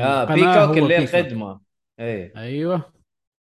[0.00, 0.98] آه Peacock اللي.
[0.98, 1.60] الخدمه
[2.00, 2.36] إيه.
[2.36, 2.92] أيوه.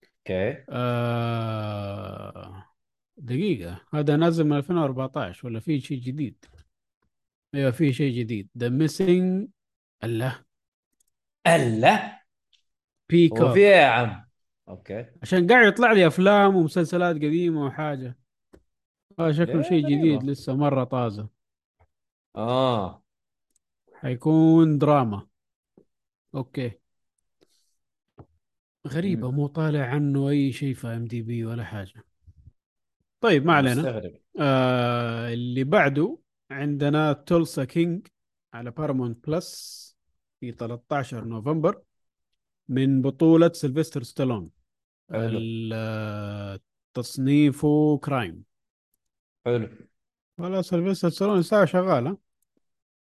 [0.04, 0.64] أوكي.
[0.68, 2.64] آه...
[3.16, 3.80] دقيقة.
[3.94, 6.44] هذا نازل من 2014 ولا في شيء جديد؟
[7.54, 8.48] أيوه في شيء جديد.
[8.58, 9.48] The Missing
[10.04, 10.44] الله
[11.46, 12.18] ألا؟ هو
[13.08, 14.24] Peacock في إيه يا عم؟
[14.68, 15.06] أوكي.
[15.22, 18.18] عشان قاعد يطلع لي أفلام ومسلسلات قديمة وحاجة.
[19.18, 20.00] آه شكله شيء أيوة.
[20.00, 21.28] جديد لسه مرة طازة.
[22.36, 23.02] آه.
[24.00, 25.26] حيكون دراما.
[26.34, 26.72] أوكي.
[28.86, 32.04] غريبة مو طالع عنه أي شيء في IMDb ولا حاجة.
[33.20, 33.74] طيب ما علينا.
[33.74, 34.12] مستغرب.
[34.40, 36.18] آه اللي بعده
[36.50, 38.06] عندنا Tulsa King
[38.54, 39.80] على Paramount Plus
[40.40, 41.82] في 13 نوفمبر
[42.68, 44.50] من بطولة سيلفستر ستالون.
[45.10, 46.60] آه،
[46.94, 48.42] تصنيفه crime
[49.44, 49.68] حلو.
[50.38, 52.29] ولا سيلفستر ستالون الساعة شغالة.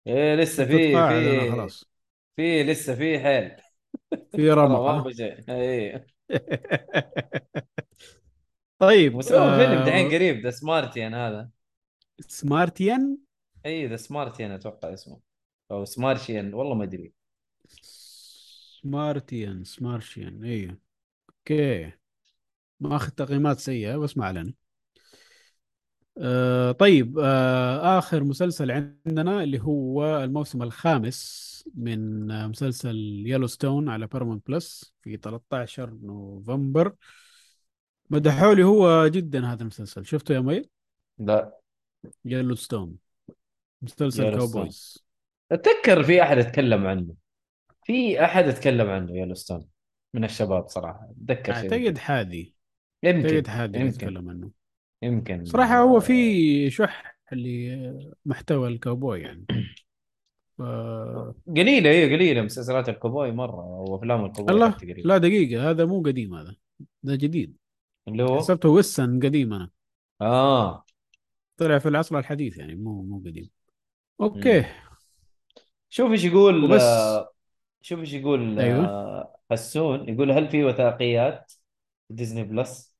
[0.06, 1.84] إيه لسه في تتقاعد أنا في خلاص.
[2.36, 3.56] في لسه في حيل
[4.34, 5.14] في رمق ها؟
[5.48, 6.06] إيه.
[8.78, 11.50] طيب مسوي فيلم دحين آه قريب The Samaritan هذا.
[12.36, 13.02] Samaritan
[13.66, 15.20] اي The Samaritan أتوقع اسمه.
[15.70, 17.12] أو Samaritan والله ما أدري.
[18.80, 20.78] Samaritan Samaritan أيوه
[21.30, 21.92] أوكي.
[22.80, 24.54] ما أخذ تقييمات سيئة بس ما علينا.
[26.20, 34.40] آه طيب آه آخر مسلسل عندنا اللي هو الموسم الخامس من مسلسل Yellowstone على Paramount
[34.46, 36.94] Plus في 13 نوفمبر.
[38.10, 40.06] مدحوا لي هو جدا هذا المسلسل.
[40.06, 40.62] شفته يا مي
[41.18, 41.58] لا.
[42.28, 42.90] Yellowstone
[43.82, 44.30] مسلسل.
[44.30, 45.04] cowboys
[45.52, 47.14] أتذكر في أحد اتكلم عنه.
[47.84, 49.68] في أحد اتكلم عنه Yellowstone
[50.14, 51.10] من الشباب صراحة.
[51.10, 52.54] أتذكر شيء أعتقد حادي
[53.02, 53.88] يمكن أعتقد حادي يمكن.
[53.88, 54.57] يتكلم عنه.
[55.02, 55.44] يمكن.
[55.44, 59.46] صراحة هو في شح اللي محتوى الكاوبوي يعني.
[60.58, 60.62] ف...
[61.46, 66.56] قليلة هي قليلة مسلسلات الكوبوي مرة وأفلام الكوبوي الله لا دقيقة هذا مو قديم هذا
[67.02, 67.56] ده جديد.
[68.08, 69.70] اللي هو؟ حسبته western قديم أنا.
[70.20, 70.84] آه.
[71.56, 73.50] طلع في العصر الحديث يعني مو مو قديم.
[74.20, 74.60] أوكي.
[74.60, 74.66] مم.
[75.88, 76.82] شوف إيش يقول وبس.
[76.82, 77.30] آه،
[77.82, 78.84] شوف إيش يقول أيوة.
[78.84, 81.52] آه، حسون يقول هل في وثائقيات
[82.10, 82.97] Disney Plus؟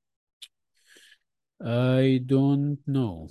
[1.60, 3.28] I don't know.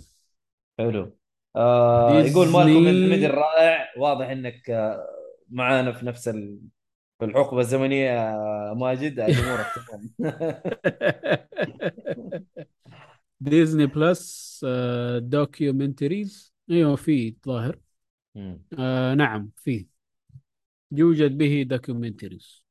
[0.79, 1.17] حلو.
[1.55, 2.87] آه يقول مالكم.
[2.87, 3.93] الميد الرائع.
[3.97, 5.07] واضح إنك آه،
[5.49, 6.59] معانا في نفس ال...
[7.19, 9.19] في الحقبه الزمنية آه، ماجد.
[9.19, 10.13] امورك تمام.
[13.39, 14.65] Disney Plus
[15.17, 17.79] documentaries أيوه في ظاهر.
[18.79, 19.87] آه نعم في.
[20.91, 22.63] يوجد به documentaries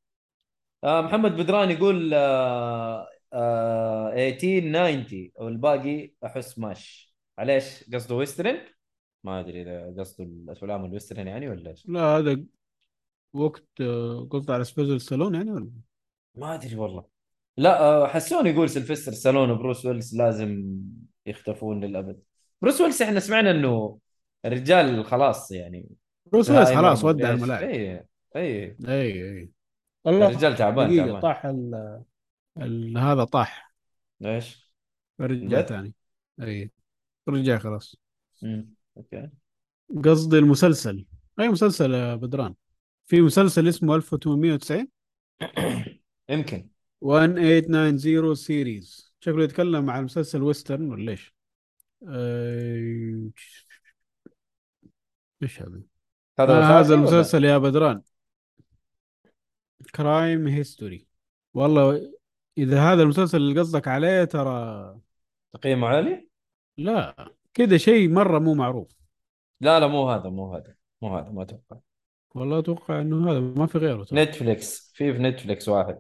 [0.85, 7.15] آه محمد بدران يقول آه آه 1890 والباقي أحس ماش.
[7.39, 8.59] معليش قصده western
[9.25, 11.87] ما أدري إذا قصده الأفلام ال western يعني ولا إيش.
[11.89, 12.43] لا هذا
[13.33, 15.71] وقت آه، قلت على سلفستر سالون يعني ولا؟
[16.35, 17.05] ما أدري والله.
[17.57, 20.65] لا آه، حسون يقول سلفستر سالون وبروس ويلس لازم
[21.27, 22.23] يختفون للأبد.
[22.63, 23.99] بروس ويلس إحنا سمعنا إنه
[24.45, 25.89] الرجال خلاص يعني.
[26.33, 27.31] بروس ويلس خلاص ودع.
[27.31, 27.63] الملاعب.
[27.69, 28.07] اي
[28.37, 29.51] اي اي اي
[30.07, 31.21] الله الرجال تعبان تعبان.
[31.21, 32.03] طاح ال
[32.97, 33.73] هذا طاح.
[34.25, 34.73] إيش؟
[35.21, 35.95] رجع جد؟ ثاني.
[36.43, 36.71] إي.
[37.29, 37.97] رجع خلاص.
[38.43, 38.75] مم.
[38.97, 39.31] okay.
[40.05, 41.07] قصدي المسلسل.
[41.41, 42.55] أي مسلسل يا بدران؟
[43.07, 44.89] في مسلسل اسمه 1890
[46.31, 46.69] يمكن.
[47.03, 51.35] 1890 series شكله يتكلم عن مسلسل western ولا إيش؟
[55.43, 55.81] إيش هذا؟
[56.41, 58.03] هذا آه هذا؟ المسلسل يا بدران.
[59.95, 61.07] crime history
[61.55, 62.16] والله
[62.59, 64.97] إذا هذا المسلسل اللي قصدك عليه ترى
[65.53, 66.29] تقييمه عالي؟
[66.79, 68.97] لا كذا شيء مرة مو معروف.
[69.61, 71.77] لا لا مو هذا مو هذا مو هذا ما أتوقع.
[72.35, 74.23] والله أتوقع إنه هذا ما في غيره ترى.
[74.23, 75.99] Netflix في في Netflix واحد.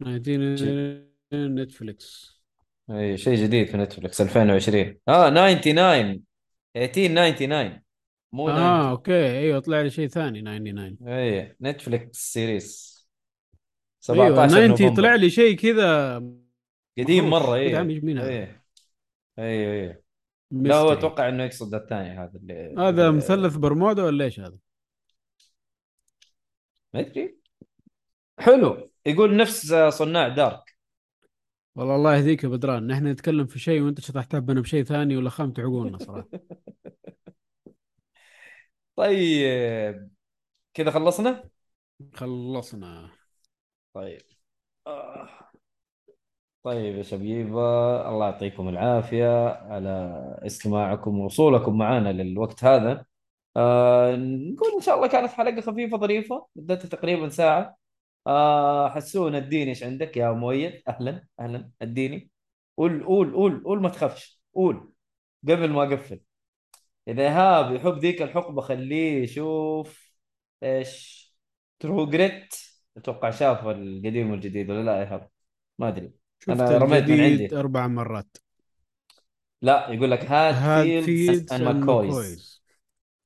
[0.00, 1.02] 19
[1.34, 2.42] Netflix.
[2.90, 6.22] إي شيء جديد في Netflix 2020 آه 99
[6.76, 7.82] 1899
[8.32, 12.91] مو آه 90 okay أيوه طلع لي شيء ثاني 99 إي Netflix series.
[14.10, 14.96] أيوه 17 90 نوفمبر.
[14.96, 16.16] طلع لي شيء كذا
[16.98, 17.30] قديم.
[17.30, 18.60] مرة اي عم يجي مين هذا؟ اي
[19.38, 20.02] اي اي
[20.50, 20.92] لا هو.
[20.92, 24.58] أتوقع إنه يقصد الثاني هذا اللي هذا اللي- مثلث برمودا ولا إيش هذا؟
[26.94, 27.38] ما أدري.
[28.38, 28.88] حلو.
[29.06, 30.76] يقول نفس صناع دارك.
[31.76, 32.86] والله الله يهديك يا بدران.
[32.86, 36.28] نحن نتكلم في شيء وأنت شطحت بنا بشيء ثاني ولا خامت عقولنا صراحة.
[38.96, 40.10] طيب.
[40.74, 41.44] كذا خلصنا؟
[42.14, 43.21] خلصنا.
[43.94, 44.22] طيب.
[44.86, 45.28] آه.
[46.62, 47.60] طيب يا شبيبة
[48.08, 49.90] الله يعطيكم العافية على
[50.46, 53.04] استماعكم ووصولكم معنا للوقت هذا.
[53.56, 57.78] آه نقول إن شاء الله كانت حلقة خفيفة ظريفة مدتها تقريبا ساعة.
[58.26, 60.82] آه حسون اديني إيش عندك؟ يا مؤيد.
[60.88, 61.70] أهلا أهلا.
[61.82, 62.30] اديني
[62.78, 64.42] قول قول قول قول ما تخافش.
[64.54, 64.92] قول.
[65.48, 66.20] قبل ما أقفل.
[67.08, 70.16] إذا ايهاب يحب ذيك الحقبة خليه يشوف
[70.62, 71.22] إيش.
[71.80, 72.54] True Grit
[72.96, 75.28] أتوقع شاف القديم والجديد ولا لا ايهاب
[75.78, 76.12] ما أدري.
[76.48, 77.56] أنا رميت من عندي.
[77.56, 78.36] أربع مرات.
[79.62, 82.62] لا يقول لك Hatfields and McCoys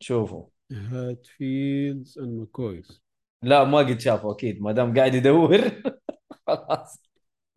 [0.01, 0.47] شوفوا.
[0.73, 3.03] Hatfields and McCoys
[3.43, 5.59] لا ما قد شافوا أكيد ما دام قاعد يدور.
[6.47, 7.03] خلاص.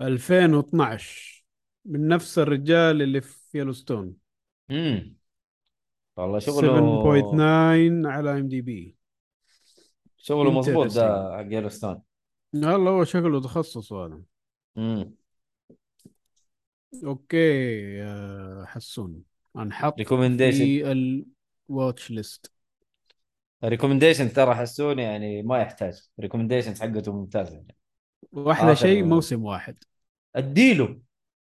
[0.01, 1.45] 2012
[1.85, 4.15] من نفس الرجال اللي في Yellowstone
[4.71, 5.15] امم
[6.17, 8.98] والله شغله 7.9 على IMDb.
[10.19, 10.95] شغله مضبوط.
[10.95, 12.01] ده حق Yellowstone
[12.55, 14.21] هلا هو شكله تخصص هذا.
[14.77, 15.13] امم
[17.03, 19.23] okay يا حسون.
[19.57, 20.91] أنحط recommendation في
[21.69, 22.51] ال watch list
[23.63, 26.09] recommendation ترى حسون يعني ما يحتاج.
[26.19, 27.75] recommendation حقته ممتازه يعني.
[28.31, 29.83] وأحلى شيء موسم واحد.
[30.35, 30.99] أديله.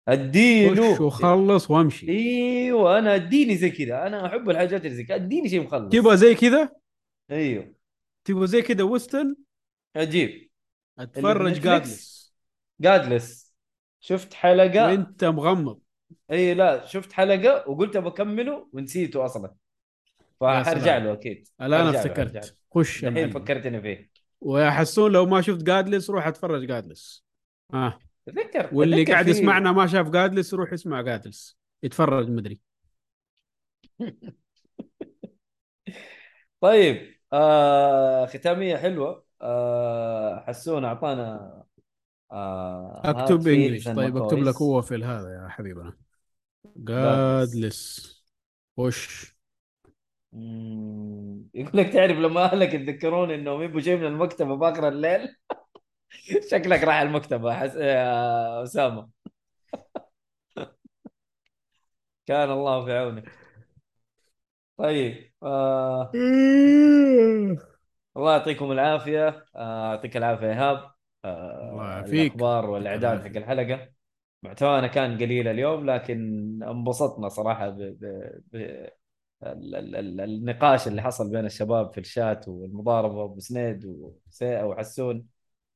[0.08, 1.02] أديله.
[1.02, 2.08] وخلص وامشي.
[2.08, 4.06] إيوه أنا أديني زي كذا.
[4.06, 5.16] أنا أحب الحاجات اللي زي كذا.
[5.16, 5.92] أديني شيء مخلص.
[5.92, 6.72] تبغى زي كذا؟
[7.30, 7.81] إيوه.
[8.24, 9.36] تبغى زي كذا western؟
[9.96, 10.50] أجيب.
[10.98, 12.34] اتفرج؟ Godless.
[12.80, 13.54] Godless.
[14.00, 15.80] شفت حلقة؟ وانت مغمض.
[16.30, 19.54] اي لا شفت حلقة وقلت بكمله ونسيته أصلا.
[20.40, 21.04] فحرجع سلام.
[21.04, 21.48] له أكيد.
[21.62, 21.94] الآن.
[21.94, 22.56] افتكرت.
[22.74, 23.30] خش الحين.
[23.30, 24.10] فكرتني فيه.
[24.40, 27.24] ويا حسون لو ما شفت Godless روح اتفرج Godless.
[27.74, 31.58] آه تذكر واللي قاعد يسمعنا ما شاف جادلس يروح يسمع جادلس.
[31.82, 32.60] يتفرج مدري.
[36.60, 37.21] طيب.
[37.32, 39.26] آه ختامية حلوة.
[39.42, 41.64] آه حسون أعطانا
[42.32, 44.38] آه أكتب انجلش طيب أكتب.
[44.46, 45.96] لك هو في هذا يا حبيبنا.
[46.76, 48.12] جادلس
[50.32, 55.36] مم، يقول لك تعرف لما أهلك يتذكرون إنهم يبوا شيء من المكتبة باخر الليل؟
[56.50, 57.74] شكلك راح المكتبة حس...
[57.76, 59.10] يا أسامة.
[62.26, 63.42] كان الله في عونك.
[64.76, 65.31] طيب.
[65.42, 66.10] آه...
[68.16, 69.44] الله يعطيكم العافية.
[69.56, 70.90] آه، يعطيك العافية يا اهاب
[71.24, 71.70] آه...
[71.70, 72.32] الله يعافيك.
[72.32, 73.36] الأخبار والإعداد حق.
[73.36, 73.88] الحلقة.
[74.42, 76.18] محتوانا كان قليل اليوم لكن
[76.62, 77.78] انبسطنا صراحة ب...
[77.78, 78.04] ب...
[78.52, 78.56] ب...
[79.42, 79.74] ال...
[79.74, 79.96] ال...
[79.96, 80.20] ال...
[80.20, 85.26] النقاش اللي حصل بين الشباب في الشات والمضاربة بسنيد وسيئه وحسون.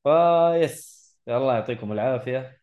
[0.04, 0.96] فيس
[1.28, 2.60] الله يعطيكم العافية.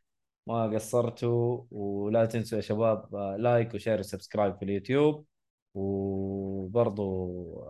[0.47, 5.25] ما قصرتوا ولا تنسوا يا شباب آه، like و share و subscribe في اليوتيوب.
[5.73, 7.65] وبرضو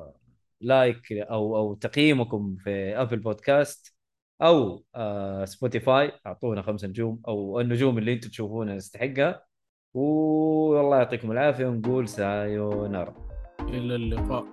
[0.62, 3.96] like أو أو تقييمكم في Apple Podcasts
[4.42, 9.46] أو آه، Spotify أعطونا خمس نجوم أو النجوم اللي أنتم تشوفونها نستحقها
[9.94, 13.16] والله يعطيكم العافية ونقول さようなら
[13.60, 14.46] إلى اللقاء.